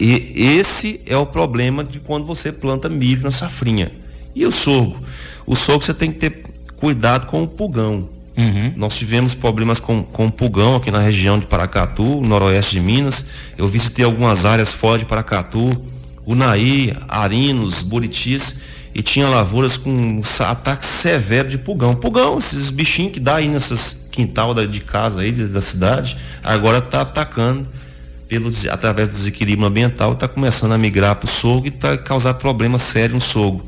e 0.00 0.56
esse 0.58 1.00
é 1.04 1.16
o 1.16 1.26
problema 1.26 1.84
de 1.84 2.00
quando 2.00 2.24
você 2.24 2.50
planta 2.50 2.88
milho 2.88 3.22
na 3.22 3.30
safrinha. 3.30 3.92
E 4.34 4.46
o 4.46 4.50
sorgo? 4.50 4.98
O 5.44 5.54
sorgo 5.54 5.84
você 5.84 5.92
tem 5.92 6.10
que 6.10 6.18
ter 6.18 6.42
cuidado 6.76 7.26
com 7.26 7.42
o 7.42 7.48
pulgão. 7.48 8.08
Uhum. 8.36 8.72
Nós 8.76 8.96
tivemos 8.96 9.34
problemas 9.34 9.78
com, 9.78 10.02
com 10.02 10.30
pulgão 10.30 10.76
aqui 10.76 10.90
na 10.90 11.00
região 11.00 11.38
de 11.38 11.46
Paracatu, 11.46 12.20
noroeste 12.20 12.76
de 12.76 12.80
Minas. 12.80 13.26
Eu 13.58 13.68
visitei 13.68 14.04
algumas 14.04 14.46
áreas 14.46 14.72
fora 14.72 14.98
de 14.98 15.04
Paracatu, 15.04 15.84
Unaí, 16.26 16.96
Arinos, 17.08 17.82
Buritis, 17.82 18.60
e 18.94 19.02
tinha 19.02 19.28
lavouras 19.28 19.76
com 19.76 20.22
ataque 20.40 20.86
severo 20.86 21.48
de 21.48 21.58
pulgão. 21.58 21.94
Pulgão, 21.94 22.38
esses 22.38 22.70
bichinhos 22.70 23.12
que 23.12 23.20
dá 23.20 23.36
aí 23.36 23.48
nessas 23.48 24.06
quintal 24.10 24.54
de 24.54 24.80
casa 24.80 25.20
aí 25.20 25.32
da 25.32 25.60
cidade, 25.60 26.16
agora 26.42 26.78
está 26.78 27.02
atacando 27.02 27.66
pelo, 28.28 28.50
através 28.70 29.08
do 29.08 29.14
desequilíbrio 29.14 29.66
ambiental, 29.66 30.12
está 30.12 30.28
começando 30.28 30.72
a 30.72 30.78
migrar 30.78 31.16
para 31.16 31.26
o 31.26 31.28
sogro 31.28 31.66
e 31.66 31.68
está 31.68 31.96
causando 31.96 32.38
problemas 32.38 32.82
sérios 32.82 33.14
no 33.14 33.20
sogro. 33.20 33.66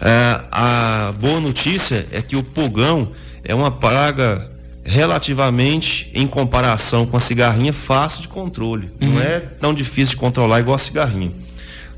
É, 0.00 0.40
a 0.52 1.12
boa 1.18 1.40
notícia 1.40 2.06
é 2.10 2.20
que 2.20 2.36
o 2.36 2.42
pulgão 2.42 3.12
é 3.46 3.54
uma 3.54 3.70
praga 3.70 4.50
relativamente, 4.84 6.10
em 6.14 6.26
comparação 6.26 7.06
com 7.06 7.16
a 7.16 7.20
cigarrinha, 7.20 7.72
fácil 7.72 8.22
de 8.22 8.28
controle. 8.28 8.90
Uhum. 9.00 9.14
Não 9.14 9.20
é 9.20 9.40
tão 9.40 9.74
difícil 9.74 10.10
de 10.10 10.16
controlar 10.16 10.60
igual 10.60 10.76
a 10.76 10.78
cigarrinha. 10.78 11.32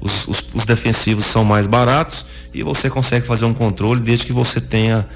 Os, 0.00 0.26
os, 0.26 0.44
os, 0.54 0.64
defensivos 0.64 1.26
são 1.26 1.44
mais 1.44 1.66
baratos 1.66 2.24
e 2.54 2.62
você 2.62 2.88
consegue 2.88 3.26
fazer 3.26 3.44
um 3.44 3.52
controle 3.52 4.00
desde 4.00 4.24
que 4.24 4.32
você 4.32 4.60
tenha 4.60 5.06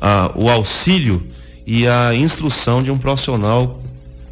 ah, 0.00 0.32
o 0.34 0.48
auxílio 0.48 1.22
e 1.66 1.86
a 1.86 2.14
instrução 2.14 2.82
de 2.82 2.90
um 2.90 2.96
profissional 2.96 3.82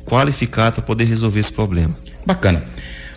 qualificado 0.07 0.77
para 0.77 0.83
poder 0.83 1.05
resolver 1.05 1.41
esse 1.41 1.53
problema. 1.53 1.95
Bacana. 2.25 2.65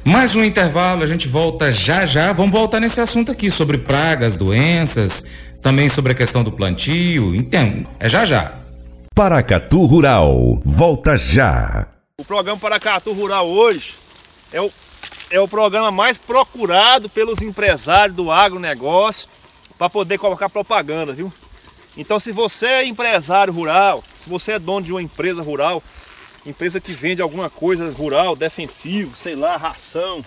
Mais 0.08 0.36
um 0.36 0.44
intervalo, 0.44 1.02
a 1.02 1.08
gente 1.08 1.28
volta 1.28 1.72
já 1.72 2.06
já. 2.06 2.32
Vamos 2.32 2.52
voltar 2.52 2.80
nesse 2.80 3.02
assunto 3.02 3.32
aqui 3.32 3.50
sobre 3.50 3.80
pragas, 3.80 4.36
doenças, 4.36 5.26
também 5.64 5.90
sobre 5.90 6.12
a 6.12 6.16
questão 6.16 6.44
do 6.44 6.52
plantio. 6.52 7.34
Entendo. 7.34 7.90
É 8.00 8.08
já 8.08 8.24
já. 8.24 8.54
Paracatu 9.16 9.84
Rural, 9.84 10.62
volta 10.64 11.18
já. 11.18 11.88
O 12.20 12.24
programa 12.24 12.60
Paracatu 12.60 13.14
Rural 13.14 13.48
hoje 13.48 13.96
é 14.54 14.62
o, 14.62 14.72
é 15.32 15.40
o 15.40 15.48
programa 15.48 15.90
mais 15.90 16.20
procurado 16.20 17.10
pelos 17.10 17.42
empresários 17.42 18.16
do 18.16 18.30
agronegócio 18.30 19.28
para 19.76 19.90
poder 19.90 20.20
colocar 20.20 20.50
propaganda, 20.50 21.14
viu? 21.14 21.34
Então 21.98 22.20
se 22.20 22.32
você 22.32 22.68
é 22.68 22.86
empresário 22.86 23.52
rural, 23.52 24.04
se 24.20 24.30
você 24.30 24.52
é 24.52 24.60
dono 24.60 24.86
de 24.86 24.92
uma 24.92 25.02
empresa 25.02 25.42
rural, 25.42 25.82
empresa 26.46 26.80
que 26.80 26.92
vende 26.92 27.22
alguma 27.22 27.50
coisa 27.50 27.90
rural, 27.92 28.36
defensivo, 28.36 29.16
sei 29.16 29.36
lá, 29.36 29.58
ração, 29.58 30.24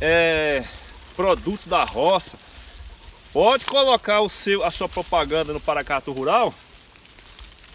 é, 0.00 0.62
produtos 1.16 1.66
da 1.66 1.84
roça, 1.84 2.36
pode 3.32 3.64
colocar 3.64 4.20
o 4.20 4.28
seu, 4.28 4.64
a 4.64 4.70
sua 4.70 4.88
propaganda 4.88 5.52
no 5.52 5.60
Paracato 5.60 6.12
Rural, 6.12 6.52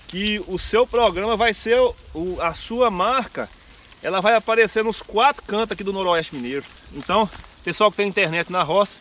que 0.08 0.42
o 0.48 0.58
seu 0.58 0.86
programa 0.86 1.36
vai 1.36 1.54
ser 1.54 1.80
o, 1.80 2.38
a 2.42 2.54
sua 2.54 2.90
marca, 2.90 3.50
ela 4.02 4.22
vai 4.22 4.36
aparecer 4.36 4.84
nos 4.84 5.02
quatro 5.02 5.44
cantos 5.44 5.74
aqui 5.74 5.84
do 5.84 5.92
Noroeste 5.92 6.36
Mineiro. 6.36 6.64
Então, 6.94 7.30
pessoal 7.64 7.92
que 7.92 7.98
tem 7.98 8.08
internet 8.08 8.52
na 8.52 8.64
roça, 8.64 9.00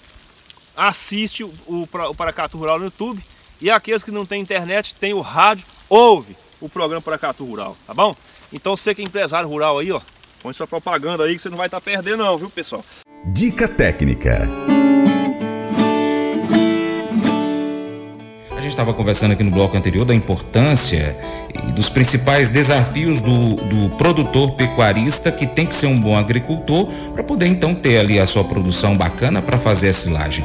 assiste 0.77 1.45
o, 1.45 1.53
o, 1.66 1.83
o 1.83 2.14
Paracato 2.14 2.59
Rural 2.59 2.79
no 2.79 2.87
YouTube 2.87 3.23
e 3.61 3.71
aqueles 3.71 4.03
que 4.03 4.11
não 4.11 4.27
tem 4.27 4.40
internet, 4.40 4.95
tem 4.95 5.14
o 5.14 5.21
rádio, 5.21 5.66
ouve 5.88 6.37
o 6.61 6.69
programa 6.69 7.03
Paracatu 7.03 7.45
Rural, 7.45 7.77
tá 7.87 7.95
bom? 7.95 8.16
Então 8.53 8.77
você 8.77 8.95
que 8.95 9.03
é 9.03 9.05
empresário 9.05 9.49
rural 9.49 9.79
aí, 9.79 9.91
ó, 9.91 10.01
põe 10.43 10.53
sua 10.53 10.67
propaganda 10.67 11.25
aí 11.25 11.35
que 11.35 11.43
você 11.43 11.49
não 11.49 11.57
vai 11.57 11.67
estar 11.67 11.81
tá 11.81 11.85
perdendo 11.85 12.19
não, 12.19 12.39
viu 12.39 12.49
pessoal? 12.49 12.85
Dica 13.25 13.67
técnica. 13.67 14.49
A 18.57 18.61
gente 18.61 18.71
estava 18.71 18.95
conversando 18.95 19.33
aqui 19.33 19.43
no 19.43 19.51
bloco 19.51 19.77
anterior 19.77 20.05
da 20.05 20.15
importância 20.15 21.17
e 21.53 21.73
dos 21.73 21.89
principais 21.89 22.49
desafios 22.49 23.21
do, 23.21 23.55
do 23.55 23.97
produtor 23.97 24.53
pecuarista 24.53 25.31
que 25.33 25.47
tem 25.47 25.67
que 25.67 25.75
ser 25.75 25.87
um 25.87 26.01
bom 26.01 26.17
agricultor 26.17 26.89
para 27.13 27.23
poder 27.23 27.47
então 27.47 27.75
ter 27.75 27.99
ali 27.99 28.19
a 28.19 28.27
sua 28.27 28.45
produção 28.45 28.97
bacana 28.97 29.43
para 29.43 29.59
fazer 29.59 29.89
a 29.89 29.93
silagem. 29.93 30.45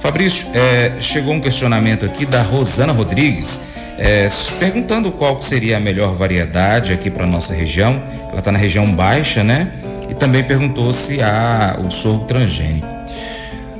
Fabrício, 0.00 0.48
é, 0.52 1.00
chegou 1.00 1.32
um 1.32 1.40
questionamento 1.40 2.04
aqui 2.04 2.26
da 2.26 2.42
Rosana 2.42 2.92
Rodrigues 2.92 3.60
é, 3.98 4.28
perguntando 4.58 5.10
qual 5.12 5.40
seria 5.42 5.76
a 5.76 5.80
melhor 5.80 6.14
variedade 6.14 6.92
aqui 6.92 7.10
para 7.10 7.26
nossa 7.26 7.54
região. 7.54 8.00
Ela 8.30 8.38
está 8.38 8.50
na 8.50 8.58
região 8.58 8.90
baixa, 8.90 9.44
né? 9.44 9.72
E 10.08 10.14
também 10.14 10.42
perguntou 10.42 10.92
se 10.92 11.22
há 11.22 11.78
o 11.84 11.90
sorgo 11.90 12.24
transgênico. 12.26 12.86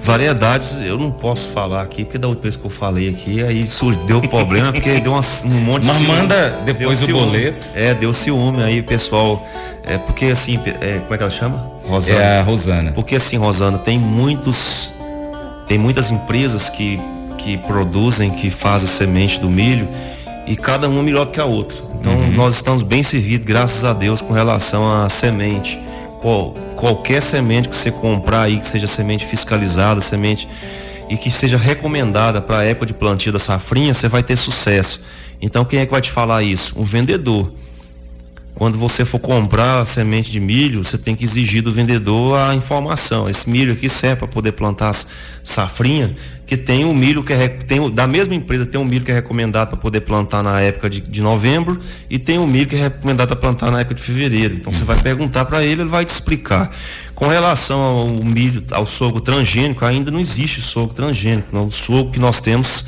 Variedades 0.03 0.77
eu 0.83 0.99
não 0.99 1.13
posso 1.13 1.49
falar 1.51 1.81
aqui, 1.83 2.05
porque 2.05 2.19
da 2.19 2.27
outra 2.27 2.43
vez 2.43 2.57
que 2.57 2.65
eu 2.65 2.71
falei 2.71 3.09
aqui, 3.09 3.43
aí 3.45 3.65
deu 4.05 4.21
problema, 4.21 4.73
porque 4.73 4.99
deu 5.01 5.13
uma, 5.13 5.21
um 5.45 5.61
monte 5.61 5.83
de 5.83 5.89
Mas 5.89 6.01
manda 6.01 6.59
depois 6.65 7.01
o 7.03 7.07
ciúme. 7.07 7.25
boleto. 7.25 7.69
É, 7.73 7.95
deu 7.95 8.13
ciúme 8.13 8.63
aí, 8.63 8.83
pessoal. 8.83 9.47
É 9.85 9.99
porque 9.99 10.27
assim, 10.27 10.59
é, 10.81 10.99
como 10.99 11.15
é 11.15 11.17
que 11.17 11.23
ela 11.23 11.31
chama? 11.31 11.71
Rosana. 11.89 12.21
É 12.21 12.41
a 12.41 12.43
Rosana. 12.43 12.93
Porque 12.93 13.15
assim, 13.15 13.37
Rosana, 13.37 13.79
tem 13.79 13.97
muitos. 13.97 14.93
Tem 15.69 15.79
muitas 15.79 16.11
empresas 16.11 16.69
que, 16.69 17.01
que 17.43 17.57
produzem, 17.59 18.31
que 18.31 18.51
fazem 18.51 18.89
semente 18.89 19.41
do 19.41 19.51
milho 19.51 19.89
e 20.47 20.57
cada 20.57 20.89
uma 20.89 21.03
melhor 21.03 21.27
do 21.27 21.33
que 21.33 21.41
a 21.41 21.45
outra. 21.45 21.77
Então 22.01 22.13
uhum. 22.13 22.33
nós 22.33 22.55
estamos 22.55 22.83
bem 22.83 23.03
servidos, 23.03 23.47
graças 23.47 23.85
a 23.85 23.93
Deus, 23.93 24.21
com 24.21 24.33
relação 24.33 24.91
à 24.91 25.09
semente. 25.09 25.79
Qual, 26.21 26.55
qualquer 26.77 27.21
semente 27.21 27.69
que 27.69 27.77
você 27.77 27.91
comprar 27.91 28.43
aí, 28.43 28.59
que 28.59 28.67
seja 28.67 28.87
semente 28.87 29.27
fiscalizada, 29.27 30.01
semente 30.01 30.49
e 31.09 31.17
que 31.17 31.31
seja 31.31 31.57
recomendada 31.57 32.41
para 32.41 32.59
a 32.59 32.65
época 32.65 32.87
de 32.87 32.95
plantio 32.95 33.33
da 33.33 33.39
safrinha, 33.39 33.93
você 33.93 34.09
vai 34.09 34.23
ter 34.23 34.37
sucesso. 34.37 35.03
Então 35.41 35.65
quem 35.65 35.81
é 35.81 35.87
que 35.87 35.93
vai 35.93 36.01
te 36.01 36.11
falar 36.11 36.43
isso? 36.43 36.73
O 36.77 36.85
vendedor. 36.85 37.53
Quando 38.55 38.77
você 38.77 39.05
for 39.05 39.19
comprar 39.19 39.85
semente 39.87 40.31
de 40.31 40.39
milho, 40.39 40.85
você 40.85 40.99
tem 40.99 41.17
que 41.17 41.25
exigir 41.25 41.63
do 41.63 41.73
vendedor 41.73 42.39
a 42.39 42.55
informação. 42.55 43.29
Esse 43.29 43.49
milho 43.49 43.73
aqui 43.73 43.89
serve 43.89 44.17
para 44.17 44.29
poder 44.29 44.53
plantar 44.53 44.95
safrinha, 45.43 46.15
que 46.47 46.57
tem 46.57 46.85
o 46.85 46.95
milho 46.95 47.25
que 47.25 47.33
é 47.33 47.49
tem, 47.49 47.91
da 47.91 48.07
mesma 48.07 48.35
empresa 48.35 48.67
tem 48.67 48.79
um 48.79 48.85
milho 48.85 49.05
que 49.05 49.11
é 49.11 49.15
recomendado 49.15 49.69
para 49.71 49.79
poder 49.79 50.03
plantar 50.03 50.43
na 50.43 50.61
época 50.61 50.91
de, 50.91 51.01
de 51.01 51.23
novembro 51.23 51.81
e 52.11 52.19
tem 52.19 52.39
um 52.39 52.47
milho 52.47 52.67
que 52.67 52.77
é 52.77 52.83
recomendado 52.83 53.29
para 53.29 53.37
plantar 53.37 53.71
na 53.71 53.81
época 53.81 53.95
de 53.95 54.03
fevereiro. 54.03 54.57
Então 54.57 54.71
você 54.71 54.85
vai 54.85 55.01
perguntar 55.01 55.47
para 55.47 55.65
ele, 55.65 55.83
ele 55.83 55.91
vai 55.91 56.05
te 56.05 56.11
explicar. 56.11 56.71
Com 57.15 57.29
relação 57.29 57.81
ao 57.81 58.09
milho, 58.09 58.63
ao 58.71 58.85
sorgo 58.85 59.21
transgênico, 59.21 59.85
ainda 59.85 60.11
não 60.11 60.21
existe 60.21 60.61
sorgo 60.61 60.93
transgênico. 60.93 61.49
Não. 61.53 61.67
O 61.67 61.73
sorgo 61.73 62.11
que 62.11 62.19
nós 62.21 62.39
temos 62.39 62.85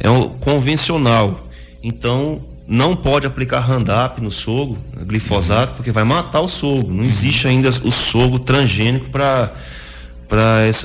é 0.00 0.10
o 0.10 0.30
convencional. 0.30 1.48
Então 1.82 2.42
não 2.66 2.96
pode 2.96 3.26
aplicar 3.26 3.60
Roundup 3.60 4.20
no 4.20 4.30
sorgo, 4.30 4.78
glifosato, 5.04 5.74
porque 5.74 5.90
vai 5.90 6.04
matar 6.04 6.40
o 6.40 6.48
sorgo. 6.48 6.92
Não 6.92 7.04
existe 7.04 7.46
ainda 7.46 7.68
o 7.68 7.90
sorgo 7.90 8.38
transgênico 8.38 9.10
para 9.10 9.52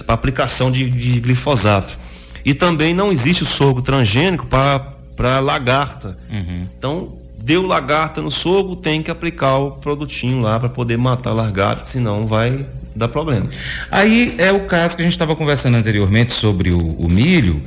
aplicação 0.08 0.70
de, 0.72 0.90
de 0.90 1.20
glifosato. 1.20 1.98
E 2.44 2.54
também 2.54 2.94
não 2.94 3.12
existe 3.12 3.44
o 3.44 3.46
sorgo 3.46 3.82
transgênico 3.82 4.46
para 4.46 5.40
lagarta. 5.40 6.18
Uhum. 6.30 6.68
Então, 6.78 7.14
deu 7.42 7.66
lagarta 7.66 8.22
no 8.22 8.30
sorgo, 8.30 8.76
tem 8.76 9.02
que 9.02 9.10
aplicar 9.10 9.58
o 9.58 9.72
produtinho 9.72 10.42
lá 10.42 10.60
para 10.60 10.70
poder 10.70 10.98
matar 10.98 11.30
a 11.30 11.34
lagarta, 11.34 11.86
senão 11.86 12.28
vai 12.28 12.66
dar 12.94 13.08
problema. 13.08 13.48
Aí 13.90 14.36
é 14.38 14.52
o 14.52 14.62
caso 14.62 14.98
que 14.98 15.02
a 15.02 15.06
gente 15.06 15.14
estava 15.14 15.36
conversando 15.36 15.78
anteriormente 15.78 16.34
sobre 16.34 16.72
o, 16.72 16.80
o 16.80 17.10
milho, 17.10 17.62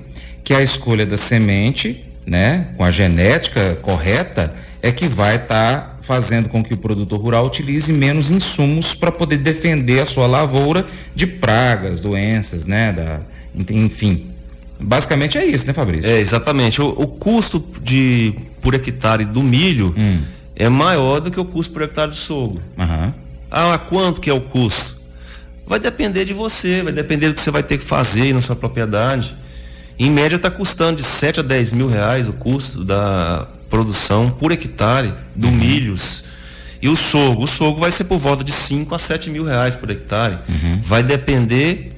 que 0.44 0.53
é 0.53 0.59
a 0.59 0.62
escolha 0.62 1.07
da 1.07 1.16
semente, 1.16 2.05
né, 2.26 2.68
com 2.76 2.85
a 2.85 2.90
genética 2.90 3.76
correta, 3.82 4.52
é 4.80 4.90
que 4.90 5.08
vai 5.08 5.37
estar 5.37 5.80
tá 5.80 5.96
fazendo 6.02 6.48
com 6.48 6.62
que 6.62 6.74
o 6.74 6.76
produtor 6.76 7.20
rural 7.20 7.46
utilize 7.46 7.92
menos 7.92 8.30
insumos 8.30 8.94
para 8.94 9.12
poder 9.12 9.38
defender 9.38 10.00
a 10.00 10.06
sua 10.06 10.26
lavoura 10.26 10.87
de 11.14 11.26
pragas, 11.26 12.00
doenças, 12.00 12.64
né, 12.64 12.92
da, 12.92 13.20
enfim, 13.70 14.26
basicamente 14.80 15.38
é 15.38 15.44
isso, 15.44 15.66
né, 15.66 15.72
Fabrício? 15.72 16.11
É, 16.11 16.20
exatamente. 16.20 16.80
O, 16.80 16.88
o 16.88 17.06
custo 17.06 17.64
de 17.80 18.35
por 18.61 18.74
hectare 18.74 19.24
do 19.24 19.42
milho 19.42 19.94
hum. 19.96 20.20
é 20.54 20.68
maior 20.68 21.20
do 21.20 21.30
que 21.30 21.38
o 21.38 21.44
custo 21.44 21.72
por 21.72 21.82
hectare 21.82 22.11
de 22.11 22.16
sorgo. 22.16 22.61
Uhum. 22.78 23.12
Ah, 23.50 23.78
quanto 23.78 24.20
que 24.20 24.30
é 24.30 24.32
o 24.32 24.40
custo? 24.40 25.00
Vai 25.66 25.78
depender 25.78 26.24
de 26.24 26.32
você, 26.32 26.82
vai 26.82 26.92
depender 26.92 27.28
do 27.28 27.35
que 27.35 27.40
você 27.40 27.50
vai 27.50 27.62
ter 27.62 27.78
que 27.78 27.85
fazer 27.85 28.32
na 28.35 28.42
sua 28.42 28.56
propriedade. 28.56 29.35
Em 30.03 30.11
média 30.11 30.35
está 30.35 30.51
custando 30.51 30.97
de 30.97 31.05
7 31.05 31.38
a 31.38 31.43
10 31.45 31.73
mil 31.75 31.87
reais 31.87 32.27
o 32.27 32.33
custo 32.33 32.83
da 32.83 33.47
produção 33.71 34.29
por 34.29 34.51
hectare 34.51 35.15
do 35.33 35.47
uhum. 35.47 35.55
milhos. 35.55 36.25
E 36.83 36.88
o 36.88 36.97
sorgo, 36.97 37.45
o 37.45 37.47
sorgo 37.47 37.79
vai 37.79 37.93
ser 37.93 38.03
por 38.03 38.19
volta 38.19 38.43
de 38.43 38.51
5 38.51 38.93
a 38.93 38.99
7 38.99 39.31
mil 39.31 39.45
reais 39.45 39.77
por 39.77 39.88
hectare. 39.88 40.38
Uhum. 40.49 40.81
Vai 40.85 41.05
depender 41.05 41.93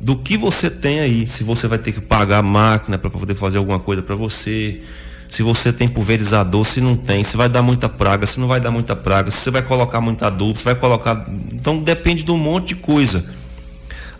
do 0.00 0.14
que 0.14 0.36
você 0.36 0.70
tem 0.70 1.00
aí. 1.00 1.26
Se 1.26 1.42
você 1.42 1.66
vai 1.66 1.78
ter 1.78 1.90
que 1.90 2.00
pagar 2.00 2.38
a 2.38 2.42
máquina 2.42 2.96
para 2.96 3.10
poder 3.10 3.34
fazer 3.34 3.58
alguma 3.58 3.80
coisa 3.80 4.02
para 4.02 4.14
você. 4.14 4.80
Se 5.28 5.42
você 5.42 5.72
tem 5.72 5.88
pulverizador, 5.88 6.64
se 6.64 6.80
não 6.80 6.94
tem, 6.94 7.24
se 7.24 7.36
vai 7.36 7.48
dar 7.48 7.60
muita 7.60 7.88
praga, 7.88 8.24
se 8.24 8.38
não 8.38 8.46
vai 8.46 8.60
dar 8.60 8.70
muita 8.70 8.94
praga, 8.94 9.32
se 9.32 9.38
você 9.38 9.50
vai 9.50 9.62
colocar 9.62 10.00
muita 10.00 10.28
adubo, 10.28 10.56
se 10.56 10.64
vai 10.64 10.76
colocar. 10.76 11.26
Então 11.52 11.80
depende 11.80 12.22
de 12.22 12.30
um 12.30 12.38
monte 12.38 12.68
de 12.68 12.76
coisa. 12.76 13.24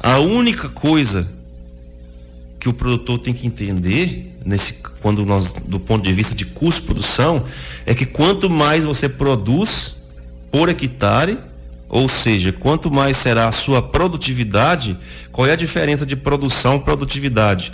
A 0.01 0.18
única 0.18 0.68
coisa 0.68 1.38
que 2.58 2.68
o 2.68 2.72
produtor 2.72 3.18
tem 3.18 3.32
que 3.32 3.46
entender 3.46 4.36
nesse 4.44 4.74
quando 5.00 5.24
nós 5.24 5.52
do 5.52 5.78
ponto 5.78 6.02
de 6.02 6.12
vista 6.12 6.34
de 6.34 6.44
custo 6.44 6.82
produção 6.82 7.44
é 7.86 7.94
que 7.94 8.04
quanto 8.04 8.50
mais 8.50 8.84
você 8.84 9.08
produz 9.08 9.98
por 10.50 10.68
hectare, 10.68 11.38
ou 11.88 12.08
seja, 12.08 12.52
quanto 12.52 12.90
mais 12.90 13.16
será 13.16 13.48
a 13.48 13.52
sua 13.52 13.80
produtividade, 13.80 14.96
qual 15.30 15.46
é 15.46 15.52
a 15.52 15.56
diferença 15.56 16.04
de 16.04 16.16
produção 16.16 16.76
e 16.76 16.80
produtividade? 16.80 17.72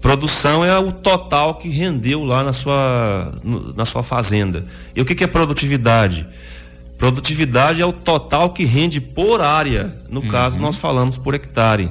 Produção 0.00 0.64
é 0.64 0.78
o 0.78 0.92
total 0.92 1.56
que 1.56 1.68
rendeu 1.68 2.24
lá 2.24 2.44
na 2.44 2.52
sua, 2.52 3.32
na 3.74 3.84
sua 3.84 4.02
fazenda. 4.02 4.64
E 4.94 5.00
o 5.00 5.04
que, 5.04 5.14
que 5.14 5.24
é 5.24 5.26
produtividade? 5.26 6.26
Produtividade 6.96 7.82
é 7.82 7.86
o 7.86 7.92
total 7.92 8.50
que 8.50 8.64
rende 8.64 9.00
por 9.00 9.40
área. 9.40 9.94
No 10.08 10.20
uhum. 10.20 10.28
caso, 10.28 10.60
nós 10.60 10.76
falamos 10.76 11.18
por 11.18 11.34
hectare. 11.34 11.90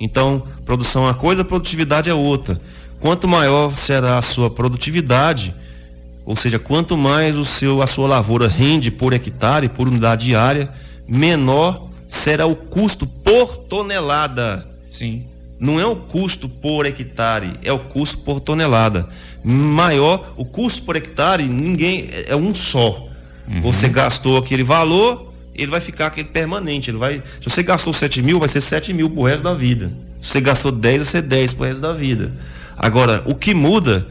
Então, 0.00 0.42
produção 0.64 1.04
é 1.04 1.06
uma 1.06 1.14
coisa, 1.14 1.44
produtividade 1.44 2.08
é 2.08 2.14
outra. 2.14 2.60
Quanto 3.00 3.28
maior 3.28 3.76
será 3.76 4.18
a 4.18 4.22
sua 4.22 4.50
produtividade, 4.50 5.54
ou 6.24 6.36
seja, 6.36 6.58
quanto 6.58 6.96
mais 6.96 7.36
o 7.36 7.44
seu, 7.44 7.80
a 7.80 7.86
sua 7.86 8.08
lavoura 8.08 8.48
rende 8.48 8.90
por 8.90 9.12
hectare, 9.12 9.68
por 9.68 9.88
unidade 9.88 10.26
diária, 10.26 10.70
menor 11.06 11.88
será 12.08 12.46
o 12.46 12.54
custo 12.54 13.06
por 13.06 13.56
tonelada. 13.56 14.66
Sim. 14.90 15.24
Não 15.58 15.80
é 15.80 15.86
o 15.86 15.96
custo 15.96 16.48
por 16.48 16.86
hectare, 16.86 17.54
é 17.62 17.72
o 17.72 17.78
custo 17.78 18.18
por 18.18 18.40
tonelada. 18.40 19.08
Maior, 19.42 20.32
o 20.36 20.44
custo 20.44 20.82
por 20.82 20.96
hectare, 20.96 21.44
ninguém 21.44 22.08
é 22.26 22.36
um 22.36 22.54
só. 22.54 23.08
Uhum. 23.48 23.60
Você 23.62 23.88
gastou 23.88 24.36
aquele 24.36 24.62
valor, 24.62 25.27
ele 25.58 25.70
vai 25.70 25.80
ficar 25.80 26.06
aquele 26.06 26.28
permanente. 26.28 26.90
Ele 26.90 26.98
vai, 26.98 27.22
se 27.40 27.50
você 27.50 27.62
gastou 27.62 27.92
7 27.92 28.22
mil, 28.22 28.38
vai 28.38 28.48
ser 28.48 28.60
7 28.60 28.92
mil 28.92 29.10
pro 29.10 29.24
resto 29.24 29.42
da 29.42 29.52
vida. 29.52 29.92
Se 30.22 30.30
você 30.30 30.40
gastou 30.40 30.70
10, 30.70 30.96
vai 30.98 31.04
ser 31.04 31.22
10 31.22 31.52
pro 31.52 31.64
resto 31.66 31.80
da 31.80 31.92
vida. 31.92 32.32
Agora, 32.76 33.22
o 33.26 33.34
que 33.34 33.52
muda, 33.52 34.06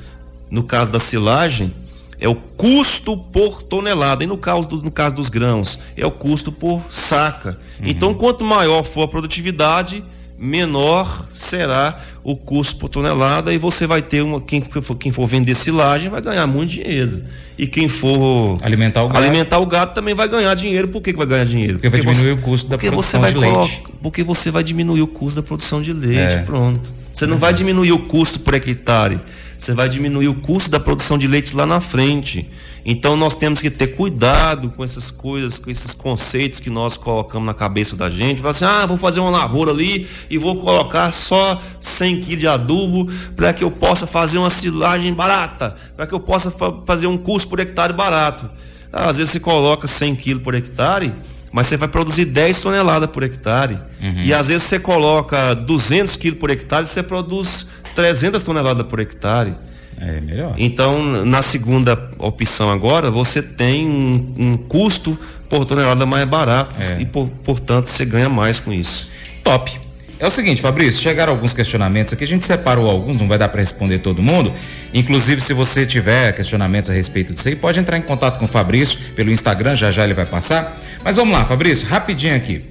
no 0.51 0.63
caso 0.63 0.91
da 0.91 0.99
silagem, 0.99 1.73
é 2.19 2.27
o 2.27 2.35
custo 2.35 3.15
por 3.15 3.63
tonelada. 3.63 4.23
E 4.23 4.27
no 4.27 4.37
caso, 4.37 4.67
no 4.83 4.91
caso 4.91 5.15
dos 5.15 5.29
grãos, 5.29 5.79
é 5.95 6.05
o 6.05 6.11
custo 6.11 6.51
por 6.51 6.81
saca. 6.89 7.57
Uhum. 7.79 7.87
Então, 7.87 8.13
quanto 8.13 8.43
maior 8.43 8.83
for 8.83 9.03
a 9.03 9.07
produtividade, 9.07 10.03
menor 10.37 11.27
será 11.33 11.99
o 12.23 12.35
custo 12.35 12.75
por 12.77 12.89
tonelada 12.89 13.51
e 13.51 13.57
você 13.57 13.87
vai 13.87 14.01
ter 14.01 14.21
uma 14.21 14.39
quem 14.39 14.61
for, 14.61 14.95
quem 14.95 15.11
for 15.11 15.25
vender 15.25 15.55
silagem 15.55 16.09
vai 16.09 16.21
ganhar 16.21 16.45
muito 16.45 16.71
dinheiro. 16.71 17.23
E 17.57 17.65
quem 17.65 17.87
for 17.87 18.59
alimentar 18.61 19.03
o 19.03 19.07
gado, 19.07 19.25
alimentar 19.25 19.57
o 19.59 19.65
gado 19.65 19.93
também 19.95 20.13
vai 20.13 20.27
ganhar 20.27 20.53
dinheiro. 20.53 20.87
Por 20.89 21.01
que, 21.01 21.11
que 21.11 21.17
vai 21.17 21.25
ganhar 21.25 21.45
dinheiro? 21.45 21.73
Porque, 21.79 21.89
porque 21.89 22.05
vai 22.05 22.13
diminuir 22.13 22.35
você, 22.35 22.39
o 22.39 22.43
custo 22.43 22.69
da 22.69 22.77
produção 22.77 23.21
de 23.21 23.37
leite. 23.37 23.83
porque 24.01 24.23
você 24.23 24.51
vai 24.51 24.63
diminuir 24.63 25.01
o 25.01 25.07
custo 25.07 25.41
da 25.41 25.43
produção 25.47 25.81
de 25.81 25.91
leite 25.91 26.19
é. 26.19 26.43
pronto 26.43 26.96
você 27.17 27.25
não 27.25 27.37
vai 27.37 27.53
diminuir 27.53 27.91
o 27.91 27.99
custo 27.99 28.39
por 28.39 28.53
hectare 28.53 29.19
você 29.57 29.73
vai 29.73 29.89
diminuir 29.89 30.27
o 30.27 30.35
custo 30.35 30.69
da 30.69 30.79
produção 30.79 31.17
de 31.17 31.27
leite 31.27 31.55
lá 31.55 31.65
na 31.65 31.81
frente. 31.81 32.47
Então 32.85 33.17
nós 33.17 33.35
temos 33.35 33.59
que 33.59 33.69
ter 33.69 33.87
cuidado 33.87 34.69
com 34.69 34.83
essas 34.83 35.09
coisas, 35.09 35.57
com 35.57 35.69
esses 35.69 35.93
conceitos 35.93 36.59
que 36.59 36.69
nós 36.69 36.95
colocamos 36.95 37.45
na 37.45 37.53
cabeça 37.53 37.95
da 37.95 38.09
gente. 38.09 38.39
Falar 38.39 38.51
assim, 38.51 38.65
ah, 38.65 38.85
vou 38.85 38.97
fazer 38.97 39.19
uma 39.19 39.31
lavoura 39.31 39.71
ali 39.71 40.07
e 40.29 40.37
vou 40.37 40.61
colocar 40.61 41.11
só 41.11 41.61
100 41.81 42.21
kg 42.21 42.35
de 42.35 42.47
adubo 42.47 43.11
para 43.35 43.51
que 43.51 43.63
eu 43.63 43.71
possa 43.71 44.05
fazer 44.05 44.37
uma 44.37 44.49
silagem 44.49 45.13
barata, 45.13 45.75
para 45.95 46.05
que 46.05 46.13
eu 46.13 46.19
possa 46.19 46.51
fa 46.51 46.71
fazer 46.85 47.07
um 47.07 47.17
custo 47.17 47.49
por 47.49 47.59
hectare 47.59 47.93
barato. 47.93 48.49
Às 48.93 49.17
vezes 49.17 49.31
você 49.31 49.39
coloca 49.39 49.87
100 49.87 50.15
kg 50.15 50.39
por 50.39 50.55
hectare, 50.55 51.13
mas 51.57 51.65
você 51.65 51.75
vai 51.75 51.87
produzir 51.87 52.25
10 52.25 52.59
toneladas 52.59 53.09
por 53.09 53.23
hectare. 53.23 53.79
Uhum. 53.99 54.21
E 54.23 54.31
às 54.31 54.47
vezes 54.47 54.61
você 54.61 54.77
coloca 54.77 55.55
200 55.55 56.15
quilos 56.15 56.37
por 56.37 56.51
hectare 56.51 56.85
e 56.85 56.87
você 56.87 57.01
produz 57.01 57.67
300 57.95 58.43
toneladas 58.43 58.85
por 58.85 58.99
hectare. 58.99 59.55
É 59.99 60.21
melhor. 60.21 60.53
Então, 60.55 61.25
na 61.25 61.41
segunda 61.41 62.11
opção 62.19 62.69
agora, 62.69 63.09
você 63.09 63.41
tem 63.41 63.87
um, 63.87 64.35
um 64.37 64.55
custo 64.55 65.17
por 65.49 65.65
tonelada 65.65 66.05
mais 66.05 66.29
barato 66.29 66.79
é. 66.79 67.01
e, 67.01 67.05
por, 67.07 67.27
portanto, 67.43 67.87
você 67.87 68.05
ganha 68.05 68.29
mais 68.29 68.59
com 68.59 68.71
isso. 68.71 69.09
Top. 69.43 69.79
É 70.19 70.25
o 70.25 70.31
seguinte, 70.31 70.61
Fabrício, 70.61 70.99
chegaram 71.01 71.31
alguns 71.31 71.53
questionamentos 71.53 72.11
aqui, 72.11 72.23
a 72.23 72.27
gente 72.27 72.43
separou 72.43 72.89
alguns, 72.89 73.19
não 73.19 73.27
vai 73.27 73.37
dar 73.37 73.49
para 73.49 73.59
responder 73.59 73.99
todo 73.99 74.21
mundo. 74.21 74.51
Inclusive, 74.91 75.41
se 75.41 75.53
você 75.53 75.85
tiver 75.85 76.35
questionamentos 76.35 76.89
a 76.89 76.93
respeito 76.93 77.33
disso 77.33 77.47
aí, 77.47 77.55
pode 77.55 77.79
entrar 77.79 77.97
em 77.99 78.01
contato 78.01 78.39
com 78.39 78.45
o 78.45 78.47
Fabrício 78.47 78.97
pelo 79.15 79.31
Instagram, 79.31 79.75
já 79.75 79.91
já 79.91 80.03
ele 80.03 80.15
vai 80.15 80.25
passar. 80.25 80.75
Mas 81.03 81.17
vamos 81.17 81.37
lá, 81.37 81.45
Fabrício, 81.45 81.87
rapidinho 81.87 82.35
aqui. 82.35 82.65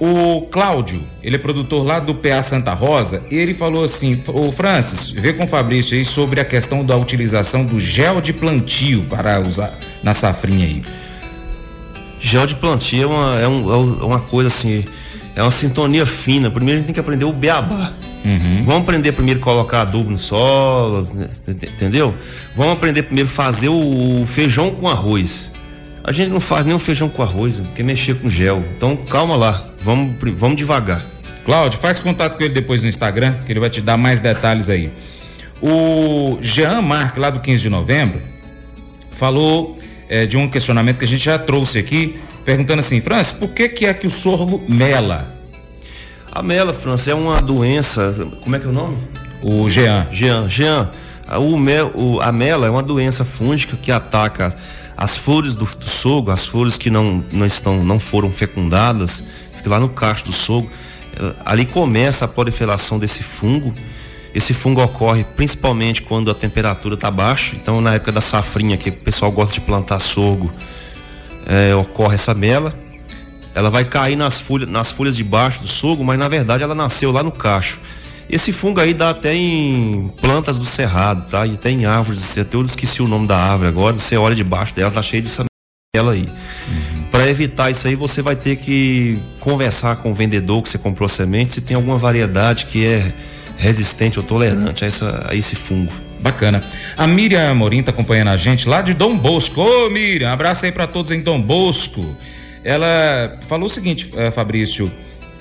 O 0.00 0.48
Cláudio, 0.50 1.00
ele 1.22 1.36
é 1.36 1.38
produtor 1.38 1.86
lá 1.86 2.00
do 2.00 2.14
PA 2.14 2.42
Santa 2.42 2.72
Rosa, 2.72 3.22
e 3.30 3.36
ele 3.36 3.54
falou 3.54 3.84
assim: 3.84 4.20
Ô 4.26 4.50
Francis, 4.50 5.10
vê 5.10 5.32
com 5.32 5.44
o 5.44 5.46
Fabrício 5.46 5.96
aí 5.96 6.04
sobre 6.04 6.40
a 6.40 6.44
questão 6.44 6.84
da 6.84 6.96
utilização 6.96 7.64
do 7.64 7.78
gel 7.78 8.20
de 8.20 8.32
plantio 8.32 9.04
para 9.08 9.38
usar 9.38 9.72
na 10.02 10.12
safrinha 10.12 10.66
aí. 10.66 10.82
Gel 12.20 12.46
de 12.46 12.54
plantio 12.56 13.02
é 13.02 13.06
uma, 13.06 13.40
é, 13.40 13.48
um, 13.48 14.00
é 14.00 14.04
uma 14.04 14.20
coisa 14.20 14.48
assim, 14.48 14.84
é 15.40 15.42
uma 15.42 15.50
sintonia 15.50 16.04
fina. 16.04 16.50
Primeiro 16.50 16.76
a 16.76 16.78
gente 16.80 16.86
tem 16.86 16.94
que 16.94 17.00
aprender 17.00 17.24
o 17.24 17.32
beabá. 17.32 17.92
Uhum. 18.22 18.62
Vamos 18.64 18.82
aprender 18.82 19.12
primeiro 19.12 19.40
a 19.40 19.42
colocar 19.42 19.80
adubo 19.80 20.10
no 20.10 20.18
solo, 20.18 21.02
né, 21.14 21.28
entendeu? 21.48 22.14
Vamos 22.54 22.76
aprender 22.76 23.04
primeiro 23.04 23.28
a 23.28 23.32
fazer 23.32 23.70
o 23.70 24.26
feijão 24.28 24.70
com 24.70 24.86
arroz. 24.86 25.50
A 26.04 26.12
gente 26.12 26.30
não 26.30 26.40
faz 26.40 26.66
nem 26.66 26.74
o 26.74 26.78
feijão 26.78 27.08
com 27.08 27.22
arroz, 27.22 27.58
quer 27.74 27.82
mexer 27.82 28.14
com 28.16 28.28
gel. 28.28 28.62
Então 28.76 28.94
calma 28.96 29.34
lá. 29.34 29.66
Vamos, 29.82 30.14
vamos 30.36 30.58
devagar. 30.58 31.02
Cláudio, 31.46 31.78
faz 31.78 31.98
contato 31.98 32.36
com 32.36 32.42
ele 32.42 32.52
depois 32.52 32.82
no 32.82 32.88
Instagram, 32.88 33.38
que 33.44 33.50
ele 33.50 33.60
vai 33.60 33.70
te 33.70 33.80
dar 33.80 33.96
mais 33.96 34.20
detalhes 34.20 34.68
aí. 34.68 34.90
O 35.62 36.38
Jean 36.42 36.82
Mark, 36.82 37.16
lá 37.16 37.30
do 37.30 37.40
15 37.40 37.62
de 37.62 37.70
novembro, 37.70 38.20
falou 39.10 39.78
é, 40.06 40.26
de 40.26 40.36
um 40.36 40.48
questionamento 40.50 40.98
que 40.98 41.04
a 41.06 41.08
gente 41.08 41.24
já 41.24 41.38
trouxe 41.38 41.78
aqui, 41.78 42.20
perguntando 42.44 42.80
assim, 42.80 43.00
Francis, 43.00 43.32
por 43.32 43.50
que, 43.50 43.68
que 43.68 43.86
é 43.86 43.94
que 43.94 44.06
o 44.06 44.10
sorgo 44.10 44.62
mela? 44.68 45.36
A 46.32 46.42
mela, 46.42 46.72
Francis, 46.72 47.08
é 47.08 47.14
uma 47.14 47.40
doença. 47.40 48.14
Como 48.42 48.54
é 48.54 48.58
que 48.58 48.66
é 48.66 48.68
o 48.68 48.72
nome? 48.72 48.98
O 49.42 49.68
Jean. 49.68 50.06
Jean, 50.12 50.48
Jean. 50.48 50.90
O 51.38 51.56
mel, 51.56 51.92
o, 51.94 52.20
a 52.20 52.32
mela 52.32 52.66
é 52.66 52.70
uma 52.70 52.82
doença 52.82 53.24
fúngica 53.24 53.76
que 53.76 53.92
ataca 53.92 54.54
as 54.96 55.16
flores 55.16 55.54
do, 55.54 55.64
do 55.64 55.88
sorgo, 55.88 56.30
as 56.30 56.44
flores 56.44 56.76
que 56.76 56.90
não, 56.90 57.24
não, 57.32 57.46
estão, 57.46 57.82
não 57.84 57.98
foram 57.98 58.30
fecundadas 58.30 59.24
lá 59.68 59.78
no 59.78 59.88
cacho 59.88 60.24
do 60.24 60.32
sogro, 60.32 60.70
eh, 61.16 61.32
ali 61.44 61.66
começa 61.66 62.24
a 62.24 62.28
proliferação 62.28 62.98
desse 62.98 63.22
fungo. 63.22 63.72
Esse 64.34 64.54
fungo 64.54 64.82
ocorre 64.82 65.24
principalmente 65.36 66.02
quando 66.02 66.30
a 66.30 66.34
temperatura 66.34 66.94
está 66.94 67.10
baixa. 67.10 67.56
Então, 67.56 67.80
na 67.80 67.94
época 67.94 68.12
da 68.12 68.20
safrinha, 68.20 68.76
que 68.76 68.90
o 68.90 68.92
pessoal 68.92 69.30
gosta 69.32 69.54
de 69.54 69.60
plantar 69.60 69.98
sorgo, 69.98 70.52
é, 71.50 71.74
ocorre 71.74 72.14
essa 72.14 72.32
mela. 72.32 72.72
Ela 73.52 73.68
vai 73.68 73.84
cair 73.84 74.14
nas 74.14 74.38
folhas, 74.38 74.68
nas 74.70 74.92
folhas 74.92 75.16
de 75.16 75.24
baixo 75.24 75.60
do 75.60 75.68
sorgo, 75.68 76.04
mas 76.04 76.16
na 76.16 76.28
verdade 76.28 76.62
ela 76.62 76.74
nasceu 76.74 77.10
lá 77.10 77.22
no 77.22 77.32
cacho. 77.32 77.80
Esse 78.30 78.52
fungo 78.52 78.80
aí 78.80 78.94
dá 78.94 79.10
até 79.10 79.34
em 79.34 80.08
plantas 80.20 80.56
do 80.56 80.64
cerrado, 80.64 81.28
tá? 81.28 81.44
E 81.44 81.54
até 81.54 81.68
em 81.68 81.84
árvores. 81.84 82.38
Até 82.38 82.56
eu 82.56 82.64
esqueci 82.64 83.02
o 83.02 83.08
nome 83.08 83.26
da 83.26 83.36
árvore 83.36 83.68
agora. 83.68 83.98
Você 83.98 84.16
olha 84.16 84.36
debaixo 84.36 84.72
dela, 84.72 84.92
tá 84.92 85.02
cheio 85.02 85.24
de 85.24 85.30
ela 85.96 86.12
aí. 86.12 86.20
Uhum. 86.20 87.02
Para 87.10 87.28
evitar 87.28 87.68
isso 87.70 87.88
aí, 87.88 87.96
você 87.96 88.22
vai 88.22 88.36
ter 88.36 88.54
que 88.54 89.18
conversar 89.40 89.96
com 89.96 90.12
o 90.12 90.14
vendedor 90.14 90.62
que 90.62 90.68
você 90.68 90.78
comprou 90.78 91.08
semente 91.08 91.50
se 91.50 91.60
tem 91.60 91.74
alguma 91.74 91.98
variedade 91.98 92.66
que 92.66 92.86
é 92.86 93.12
resistente 93.58 94.16
ou 94.16 94.24
tolerante 94.24 94.84
a, 94.84 94.86
essa, 94.86 95.26
a 95.28 95.34
esse 95.34 95.56
fungo. 95.56 95.92
Bacana. 96.20 96.60
A 96.96 97.06
Miriam 97.06 97.50
Amorim 97.50 97.82
tá 97.82 97.90
acompanhando 97.90 98.28
a 98.28 98.36
gente 98.36 98.68
lá 98.68 98.82
de 98.82 98.94
Dom 98.94 99.16
Bosco. 99.16 99.60
Ô 99.60 99.90
Miriam, 99.90 100.30
abraço 100.30 100.66
aí 100.66 100.72
para 100.72 100.86
todos 100.86 101.10
em 101.12 101.20
Dom 101.20 101.40
Bosco. 101.40 102.04
Ela 102.62 103.38
falou 103.48 103.66
o 103.66 103.70
seguinte, 103.70 104.10
uh, 104.14 104.30
Fabrício, 104.32 104.90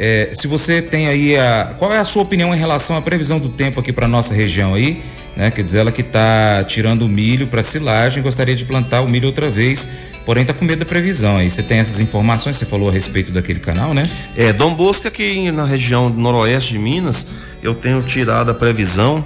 É, 0.01 0.31
se 0.33 0.47
você 0.47 0.81
tem 0.81 1.09
aí 1.09 1.35
a. 1.35 1.75
Qual 1.77 1.91
é 1.93 1.99
a 1.99 2.05
sua 2.05 2.23
opinião 2.23 2.55
em 2.55 2.57
relação 2.57 2.95
à 2.95 3.01
previsão 3.01 3.37
do 3.37 3.49
tempo 3.49 3.81
aqui 3.81 3.91
para 3.91 4.07
nossa 4.07 4.33
região 4.33 4.73
aí? 4.73 5.03
Né? 5.35 5.51
Quer 5.51 5.61
dizer, 5.61 5.79
ela 5.79 5.91
que 5.91 5.99
está 5.99 6.63
tirando 6.63 7.01
o 7.01 7.09
milho 7.09 7.47
para 7.47 7.61
silagem, 7.61 8.23
gostaria 8.23 8.55
de 8.55 8.63
plantar 8.63 9.01
o 9.01 9.09
milho 9.09 9.27
outra 9.27 9.49
vez, 9.49 9.89
porém 10.25 10.43
está 10.43 10.53
com 10.53 10.63
medo 10.63 10.79
da 10.79 10.85
previsão 10.85 11.35
aí. 11.35 11.51
Você 11.51 11.61
tem 11.61 11.79
essas 11.79 11.99
informações? 11.99 12.55
Você 12.55 12.65
falou 12.65 12.87
a 12.87 12.93
respeito 12.93 13.29
daquele 13.29 13.59
canal, 13.59 13.93
né? 13.93 14.09
É, 14.37 14.53
Dom 14.53 14.73
Bosco 14.73 15.05
aqui 15.05 15.51
na 15.51 15.65
região 15.65 16.07
noroeste 16.07 16.71
de 16.71 16.79
Minas, 16.79 17.25
eu 17.61 17.75
tenho 17.75 18.01
tirado 18.01 18.51
a 18.51 18.53
previsão 18.53 19.25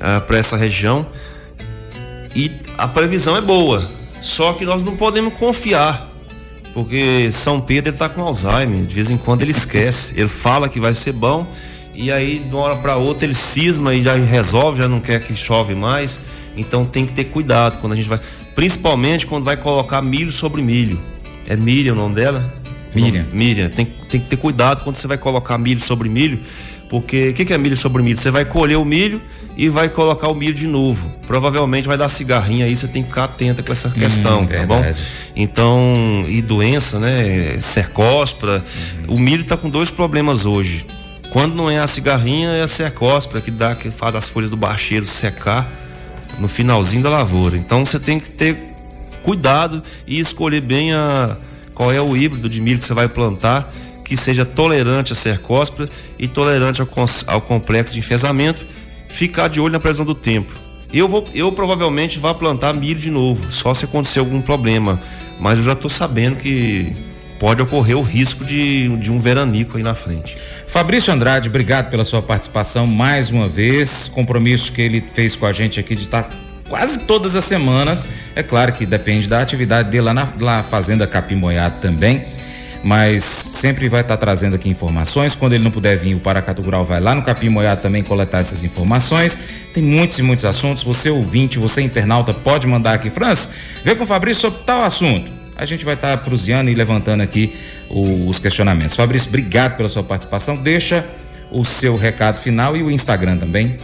ah, 0.00 0.20
para 0.20 0.38
essa 0.38 0.56
região 0.56 1.06
e 2.34 2.50
a 2.78 2.88
previsão 2.88 3.36
é 3.36 3.40
boa, 3.40 3.86
só 4.22 4.52
que 4.52 4.64
nós 4.64 4.82
não 4.82 4.96
podemos 4.96 5.34
confiar 5.34 6.10
porque 6.72 7.30
São 7.32 7.60
Pedro 7.60 7.92
está 7.92 8.08
com 8.08 8.22
Alzheimer, 8.22 8.84
de 8.84 8.94
vez 8.94 9.10
em 9.10 9.16
quando 9.16 9.42
ele 9.42 9.50
esquece. 9.50 10.12
Ele 10.16 10.28
fala 10.28 10.68
que 10.68 10.78
vai 10.78 10.94
ser 10.94 11.12
bom 11.12 11.46
e 11.94 12.10
aí 12.10 12.38
de 12.38 12.54
uma 12.54 12.62
hora 12.62 12.76
para 12.76 12.96
outra 12.96 13.24
ele 13.24 13.34
cisma 13.34 13.94
e 13.94 14.02
já 14.02 14.14
resolve, 14.14 14.80
já 14.80 14.88
não 14.88 15.00
quer 15.00 15.20
que 15.20 15.34
chove 15.34 15.74
mais. 15.74 16.18
Então 16.56 16.84
tem 16.84 17.06
que 17.06 17.12
ter 17.12 17.24
cuidado 17.24 17.80
quando 17.80 17.94
a 17.94 17.96
gente 17.96 18.08
vai, 18.08 18.20
principalmente 18.54 19.26
quando 19.26 19.44
vai 19.44 19.56
colocar 19.56 20.00
milho 20.00 20.32
sobre 20.32 20.62
milho. 20.62 20.98
É 21.46 21.56
Miriam 21.56 21.94
o 21.94 21.96
nome 21.96 22.14
dela? 22.14 22.42
Miriam. 22.94 23.26
Miriam. 23.32 23.68
Tem, 23.68 23.84
tem 23.84 24.20
que 24.20 24.28
ter 24.28 24.36
cuidado 24.36 24.82
quando 24.84 24.96
você 24.96 25.06
vai 25.06 25.18
colocar 25.18 25.58
milho 25.58 25.80
sobre 25.80 26.08
milho, 26.08 26.38
porque 26.90 27.28
o 27.28 27.34
que, 27.34 27.44
que 27.44 27.54
é 27.54 27.58
milho 27.58 27.76
sobre 27.76 28.02
milho? 28.02 28.18
Você 28.18 28.32
vai 28.32 28.44
colher 28.44 28.76
o 28.76 28.84
milho 28.84 29.22
e 29.56 29.68
vai 29.68 29.88
colocar 29.88 30.28
o 30.28 30.34
milho 30.34 30.52
de 30.52 30.66
novo. 30.66 31.08
Provavelmente 31.24 31.86
vai 31.86 31.96
dar 31.96 32.08
cigarrinha 32.08 32.66
aí, 32.66 32.76
você 32.76 32.88
tem 32.88 33.02
que 33.02 33.08
ficar 33.08 33.24
atenta 33.24 33.62
com 33.62 33.72
essa 33.72 33.86
hum, 33.86 33.92
questão, 33.92 34.40
hum, 34.40 34.46
tá 34.46 34.66
bom? 34.66 34.84
Então, 35.36 36.24
e 36.26 36.42
doença, 36.42 36.98
né? 36.98 37.60
Cercóspora. 37.60 38.64
Uhum. 39.06 39.14
O 39.14 39.18
milho 39.20 39.42
está 39.42 39.56
com 39.56 39.70
dois 39.70 39.88
problemas 39.88 40.44
hoje. 40.44 40.84
Quando 41.32 41.54
não 41.54 41.70
é 41.70 41.78
a 41.78 41.86
cigarrinha, 41.86 42.48
é 42.48 42.62
a 42.62 42.68
cercóspora, 42.68 43.40
que 43.40 43.52
dá 43.52 43.72
que 43.72 43.88
faz 43.88 44.16
as 44.16 44.28
folhas 44.28 44.50
do 44.50 44.56
bacheiro 44.56 45.06
secar 45.06 45.64
no 46.40 46.48
finalzinho 46.48 47.04
da 47.04 47.08
lavoura. 47.08 47.56
Então 47.56 47.86
você 47.86 48.00
tem 48.00 48.18
que 48.18 48.28
ter 48.28 48.56
cuidado 49.22 49.80
e 50.08 50.18
escolher 50.18 50.60
bem 50.60 50.92
a 50.92 51.36
qual 51.72 51.92
é 51.92 52.00
o 52.00 52.16
híbrido 52.16 52.48
de 52.48 52.60
milho 52.60 52.78
que 52.78 52.84
você 52.84 52.94
vai 52.94 53.08
plantar 53.08 53.70
que 54.10 54.16
seja 54.16 54.44
tolerante 54.44 55.12
à 55.12 55.14
cercóspora 55.14 55.88
e 56.18 56.26
tolerante 56.26 56.80
ao, 56.80 56.88
ao 57.28 57.40
complexo 57.40 57.94
de 57.94 58.00
enfesamento 58.00 58.66
ficar 59.08 59.46
de 59.46 59.60
olho 59.60 59.72
na 59.72 59.78
previsão 59.78 60.04
do 60.04 60.16
tempo. 60.16 60.52
Eu 60.92 61.06
vou, 61.06 61.24
eu 61.32 61.52
provavelmente 61.52 62.18
vá 62.18 62.34
plantar 62.34 62.74
milho 62.74 62.98
de 62.98 63.08
novo, 63.08 63.40
só 63.52 63.72
se 63.72 63.84
acontecer 63.84 64.18
algum 64.18 64.42
problema. 64.42 65.00
Mas 65.38 65.58
eu 65.58 65.64
já 65.64 65.74
estou 65.74 65.88
sabendo 65.88 66.40
que 66.40 66.92
pode 67.38 67.62
ocorrer 67.62 67.96
o 67.96 68.02
risco 68.02 68.44
de, 68.44 68.88
de 68.96 69.12
um 69.12 69.20
veranico 69.20 69.76
aí 69.76 69.82
na 69.84 69.94
frente. 69.94 70.36
Fabrício 70.66 71.14
Andrade, 71.14 71.48
obrigado 71.48 71.88
pela 71.88 72.04
sua 72.04 72.20
participação 72.20 72.88
mais 72.88 73.30
uma 73.30 73.48
vez. 73.48 74.10
Compromisso 74.12 74.72
que 74.72 74.82
ele 74.82 75.04
fez 75.14 75.36
com 75.36 75.46
a 75.46 75.52
gente 75.52 75.78
aqui 75.78 75.94
de 75.94 76.02
estar 76.02 76.28
quase 76.68 77.06
todas 77.06 77.36
as 77.36 77.44
semanas. 77.44 78.08
É 78.34 78.42
claro 78.42 78.72
que 78.72 78.84
depende 78.84 79.28
da 79.28 79.40
atividade 79.40 79.88
dele 79.88 80.02
lá 80.02 80.14
na, 80.14 80.28
lá 80.40 80.64
Fazenda 80.64 81.06
Capim 81.06 81.36
Moiado 81.36 81.80
também 81.80 82.26
mas 82.82 83.24
sempre 83.24 83.88
vai 83.88 84.00
estar 84.00 84.16
tá 84.16 84.20
trazendo 84.20 84.56
aqui 84.56 84.68
informações. 84.68 85.34
Quando 85.34 85.52
ele 85.52 85.64
não 85.64 85.70
puder 85.70 85.96
vir, 85.96 86.14
o 86.14 86.20
Paracatu 86.20 86.62
Rural 86.62 86.84
vai 86.84 87.00
lá 87.00 87.14
no 87.14 87.22
Capim 87.22 87.48
Moiado 87.48 87.82
também 87.82 88.02
coletar 88.02 88.40
essas 88.40 88.64
informações. 88.64 89.36
Tem 89.74 89.82
muitos 89.82 90.18
e 90.18 90.22
muitos 90.22 90.44
assuntos. 90.44 90.82
Você 90.82 91.10
ouvinte, 91.10 91.58
você 91.58 91.82
internauta, 91.82 92.32
pode 92.32 92.66
mandar 92.66 92.94
aqui. 92.94 93.10
Franz, 93.10 93.52
vê 93.84 93.94
com 93.94 94.04
o 94.04 94.06
Fabrício 94.06 94.42
sobre 94.42 94.60
tal 94.64 94.82
assunto. 94.82 95.30
A 95.56 95.66
gente 95.66 95.84
vai 95.84 95.94
estar 95.94 96.16
tá 96.16 96.30
e 96.64 96.74
levantando 96.74 97.22
aqui 97.22 97.54
os 97.90 98.38
questionamentos. 98.38 98.96
Fabrício, 98.96 99.28
obrigado 99.28 99.76
pela 99.76 99.88
sua 99.88 100.02
participação. 100.02 100.56
Deixa 100.56 101.04
o 101.50 101.64
seu 101.64 101.96
recado 101.96 102.38
final 102.38 102.76
e 102.76 102.82
o 102.82 102.90
Instagram 102.90 103.36
também. 103.36 103.76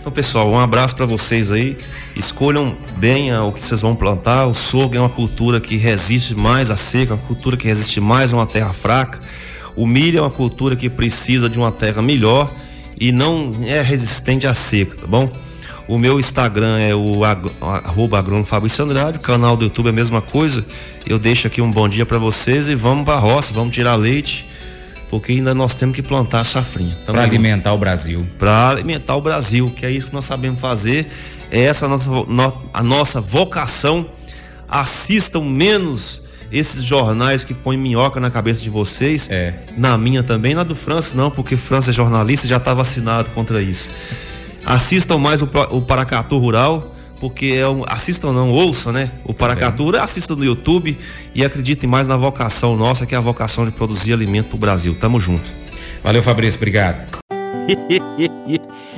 Então, 0.00 0.12
pessoal, 0.12 0.48
um 0.48 0.58
abraço 0.58 0.94
para 0.94 1.06
vocês 1.06 1.50
aí. 1.50 1.76
Escolham 2.14 2.76
bem 2.96 3.36
o 3.36 3.52
que 3.52 3.62
vocês 3.62 3.80
vão 3.80 3.96
plantar. 3.96 4.46
O 4.46 4.54
sorgo 4.54 4.96
é 4.96 5.00
uma 5.00 5.08
cultura 5.08 5.60
que 5.60 5.76
resiste 5.76 6.34
mais 6.34 6.70
à 6.70 6.76
seca, 6.76 7.14
uma 7.14 7.26
cultura 7.26 7.56
que 7.56 7.66
resiste 7.66 8.00
mais 8.00 8.32
a 8.32 8.36
uma 8.36 8.46
terra 8.46 8.72
fraca. 8.72 9.18
O 9.74 9.86
milho 9.86 10.18
é 10.18 10.22
uma 10.22 10.30
cultura 10.30 10.76
que 10.76 10.88
precisa 10.88 11.48
de 11.48 11.58
uma 11.58 11.72
terra 11.72 12.00
melhor 12.00 12.50
e 12.98 13.12
não 13.12 13.50
é 13.64 13.80
resistente 13.80 14.46
à 14.46 14.54
seca, 14.54 14.96
tá 14.96 15.06
bom? 15.06 15.30
O 15.86 15.98
meu 15.98 16.18
Instagram 16.18 16.78
é 16.78 16.94
o 16.94 17.22
arroba 17.24 18.22
Fabrício 18.44 18.84
Andrade, 18.84 19.18
o 19.18 19.20
canal 19.20 19.56
do 19.56 19.64
YouTube 19.64 19.86
é 19.86 19.90
a 19.90 19.92
mesma 19.92 20.20
coisa. 20.20 20.64
Eu 21.06 21.18
deixo 21.18 21.46
aqui 21.46 21.60
um 21.60 21.70
bom 21.70 21.88
dia 21.88 22.04
para 22.04 22.18
vocês 22.18 22.68
e 22.68 22.74
vamos 22.74 23.04
para 23.04 23.14
a 23.14 23.18
roça, 23.18 23.52
vamos 23.52 23.74
tirar 23.74 23.94
leite 23.94 24.47
porque 25.10 25.32
ainda 25.32 25.54
nós 25.54 25.74
temos 25.74 25.94
que 25.94 26.02
plantar 26.02 26.40
a 26.40 26.44
safrinha. 26.44 26.96
Para 27.06 27.22
alimentar 27.22 27.72
o 27.72 27.78
Brasil. 27.78 28.26
Para 28.38 28.70
alimentar 28.70 29.16
o 29.16 29.20
Brasil, 29.20 29.72
que 29.74 29.86
é 29.86 29.90
isso 29.90 30.08
que 30.08 30.14
nós 30.14 30.24
sabemos 30.24 30.60
fazer, 30.60 31.10
é 31.50 31.62
essa 31.62 31.86
a 31.86 31.88
nossa, 31.88 32.10
a 32.72 32.82
nossa 32.82 33.20
vocação. 33.20 34.06
Assistam 34.68 35.40
menos 35.40 36.22
esses 36.52 36.82
jornais 36.82 37.44
que 37.44 37.54
põem 37.54 37.78
minhoca 37.78 38.20
na 38.20 38.30
cabeça 38.30 38.60
de 38.60 38.70
vocês. 38.70 39.28
É. 39.30 39.54
Na 39.76 39.96
minha 39.96 40.22
também, 40.22 40.54
na 40.54 40.62
do 40.62 40.74
França 40.74 41.16
não, 41.16 41.30
porque 41.30 41.56
França 41.56 41.90
é 41.90 41.94
jornalista 41.94 42.46
e 42.46 42.50
já 42.50 42.58
está 42.58 42.74
vacinado 42.74 43.30
contra 43.30 43.62
isso. 43.62 43.88
Assistam 44.64 45.18
mais 45.18 45.40
o, 45.40 45.48
o 45.70 45.80
Paracatu 45.80 46.36
Rural 46.38 46.97
porque 47.20 47.46
é 47.46 47.68
um, 47.68 47.84
assistam 47.86 48.32
não, 48.32 48.50
ouçam, 48.50 48.92
né? 48.92 49.10
O 49.24 49.34
Paracatura, 49.34 50.02
assistam 50.02 50.36
no 50.36 50.44
YouTube 50.44 50.98
e 51.34 51.44
acreditem 51.44 51.88
mais 51.88 52.08
na 52.08 52.16
vocação 52.16 52.76
nossa, 52.76 53.06
que 53.06 53.14
é 53.14 53.18
a 53.18 53.20
vocação 53.20 53.64
de 53.64 53.70
produzir 53.70 54.12
alimento 54.12 54.48
para 54.48 54.56
o 54.56 54.58
Brasil. 54.58 54.96
Tamo 54.98 55.20
junto. 55.20 55.44
Valeu, 56.02 56.22
Fabrício, 56.22 56.58
obrigado. 56.58 57.18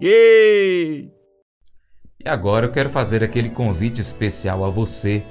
e 0.00 1.10
agora 2.24 2.66
eu 2.66 2.70
quero 2.70 2.88
fazer 2.88 3.22
aquele 3.22 3.50
convite 3.50 4.00
especial 4.00 4.64
a 4.64 4.70
você. 4.70 5.22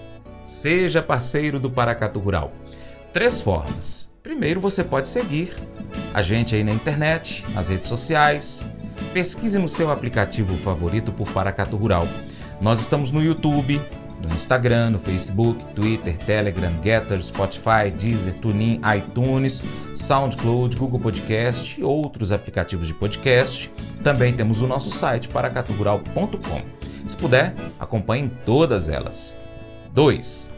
Seja 0.45 1.01
parceiro 1.01 1.59
do 1.59 1.71
Paracatu 1.71 2.19
Rural. 2.19 2.51
Três 3.13 3.39
formas. 3.39 4.11
Primeiro, 4.23 4.59
você 4.59 4.83
pode 4.83 5.07
seguir 5.07 5.53
a 6.13 6.23
gente 6.23 6.55
aí 6.55 6.63
na 6.63 6.71
internet, 6.71 7.45
nas 7.53 7.69
redes 7.69 7.87
sociais. 7.87 8.67
Pesquise 9.13 9.59
no 9.59 9.69
seu 9.69 9.91
aplicativo 9.91 10.57
favorito 10.57 11.11
por 11.11 11.29
Paracatu 11.31 11.77
Rural. 11.77 12.07
Nós 12.59 12.79
estamos 12.79 13.11
no 13.11 13.21
YouTube, 13.21 13.79
no 14.19 14.33
Instagram, 14.33 14.91
no 14.91 14.99
Facebook, 14.99 15.63
Twitter, 15.75 16.17
Telegram, 16.17 16.73
Getter, 16.83 17.23
Spotify, 17.23 17.91
Deezer, 17.95 18.33
TuneIn, 18.35 18.81
iTunes, 18.97 19.63
SoundCloud, 19.93 20.75
Google 20.75 20.99
Podcast 20.99 21.79
e 21.79 21.83
outros 21.83 22.31
aplicativos 22.31 22.87
de 22.87 22.95
podcast. 22.95 23.71
Também 24.03 24.33
temos 24.33 24.61
o 24.61 24.67
nosso 24.67 24.89
site 24.89 25.29
paracaturural.com. 25.29 26.61
Se 27.05 27.15
puder, 27.15 27.53
acompanhe 27.79 28.31
todas 28.43 28.89
elas. 28.89 29.37
2. 29.93 30.52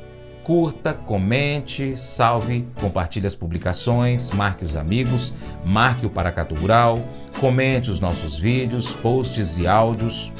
Curta, 0.45 0.93
comente, 0.93 1.97
salve, 1.97 2.67
compartilhe 2.79 3.25
as 3.25 3.33
publicações, 3.33 4.29
marque 4.29 4.63
os 4.63 4.75
amigos, 4.75 5.33
marque 5.65 6.05
o 6.05 6.09
Paracatu 6.09 6.53
Rural, 6.53 6.99
comente 7.39 7.89
os 7.89 7.99
nossos 7.99 8.37
vídeos, 8.37 8.93
posts 8.93 9.57
e 9.57 9.65
áudios. 9.65 10.31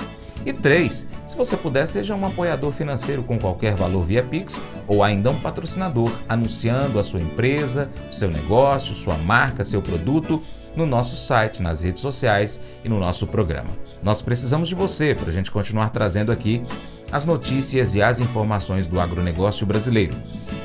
E 0.46 0.54
3. 0.54 1.08
Se 1.26 1.36
você 1.36 1.58
puder, 1.58 1.88
seja 1.88 2.14
um 2.14 2.24
apoiador 2.24 2.72
financeiro 2.72 3.24
com 3.24 3.40
qualquer 3.40 3.74
valor 3.74 4.04
via 4.04 4.22
Pix 4.22 4.62
ou 4.88 5.04
ainda 5.04 5.32
um 5.32 5.40
patrocinador, 5.40 6.12
anunciando 6.30 7.00
a 7.00 7.04
sua 7.04 7.20
empresa, 7.20 7.90
seu 8.12 8.30
negócio, 8.30 8.94
sua 8.94 9.18
marca, 9.18 9.64
seu 9.64 9.82
produto 9.82 10.40
no 10.76 10.86
nosso 10.86 11.16
site, 11.16 11.64
nas 11.64 11.82
redes 11.82 12.04
sociais 12.04 12.62
e 12.84 12.90
no 12.90 13.00
nosso 13.00 13.26
programa. 13.26 13.72
Nós 14.04 14.22
precisamos 14.22 14.68
de 14.68 14.76
você 14.76 15.16
para 15.16 15.30
a 15.30 15.34
gente 15.34 15.50
continuar 15.50 15.90
trazendo 15.90 16.32
aqui 16.32 16.64
as 17.12 17.26
notícias 17.26 17.96
e 17.96 18.02
as 18.02 18.20
informações 18.20 18.88
do 18.88 19.00
agronegócio 19.00 19.66
brasileiro. 19.66 20.16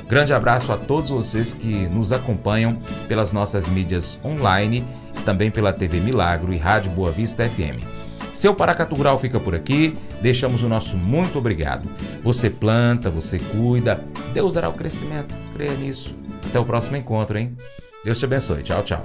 Grande 0.09 0.33
abraço 0.33 0.73
a 0.73 0.77
todos 0.77 1.11
vocês 1.11 1.53
que 1.53 1.89
nos 1.89 2.13
acompanham 2.13 2.81
pelas 3.07 3.33
nossas 3.33 3.69
mídias 3.69 4.19
online 4.25 4.85
também 5.21 5.51
pela 5.51 5.73
TV 5.73 6.01
Milagro 6.01 6.53
e 6.53 6.59
Rádio 6.59 6.93
Boa 6.93 7.11
Vista 7.11 7.49
FM. 7.49 7.85
Seu 8.33 8.55
Paracatu 8.55 8.95
Rural 8.95 9.19
fica 9.19 9.41
por 9.41 9.55
aqui, 9.55 9.97
deixamos 10.21 10.63
o 10.63 10.69
nosso 10.69 10.97
muito 10.97 11.39
obrigado. 11.39 11.89
Você 12.23 12.49
planta, 12.49 13.11
você 13.11 13.39
cuida, 13.39 14.05
Deus 14.33 14.55
dará 14.55 14.69
o 14.69 14.73
crescimento, 14.73 15.35
creia 15.55 15.75
nisso. 15.75 16.17
Até 16.47 16.59
o 16.59 16.65
próximo 16.65 16.97
encontro, 16.97 17.39
hein? 17.39 17.57
Deus 18.05 18.19
te 18.19 18.25
abençoe. 18.25 18.63
Tchau, 18.63 18.83
tchau. 18.83 19.05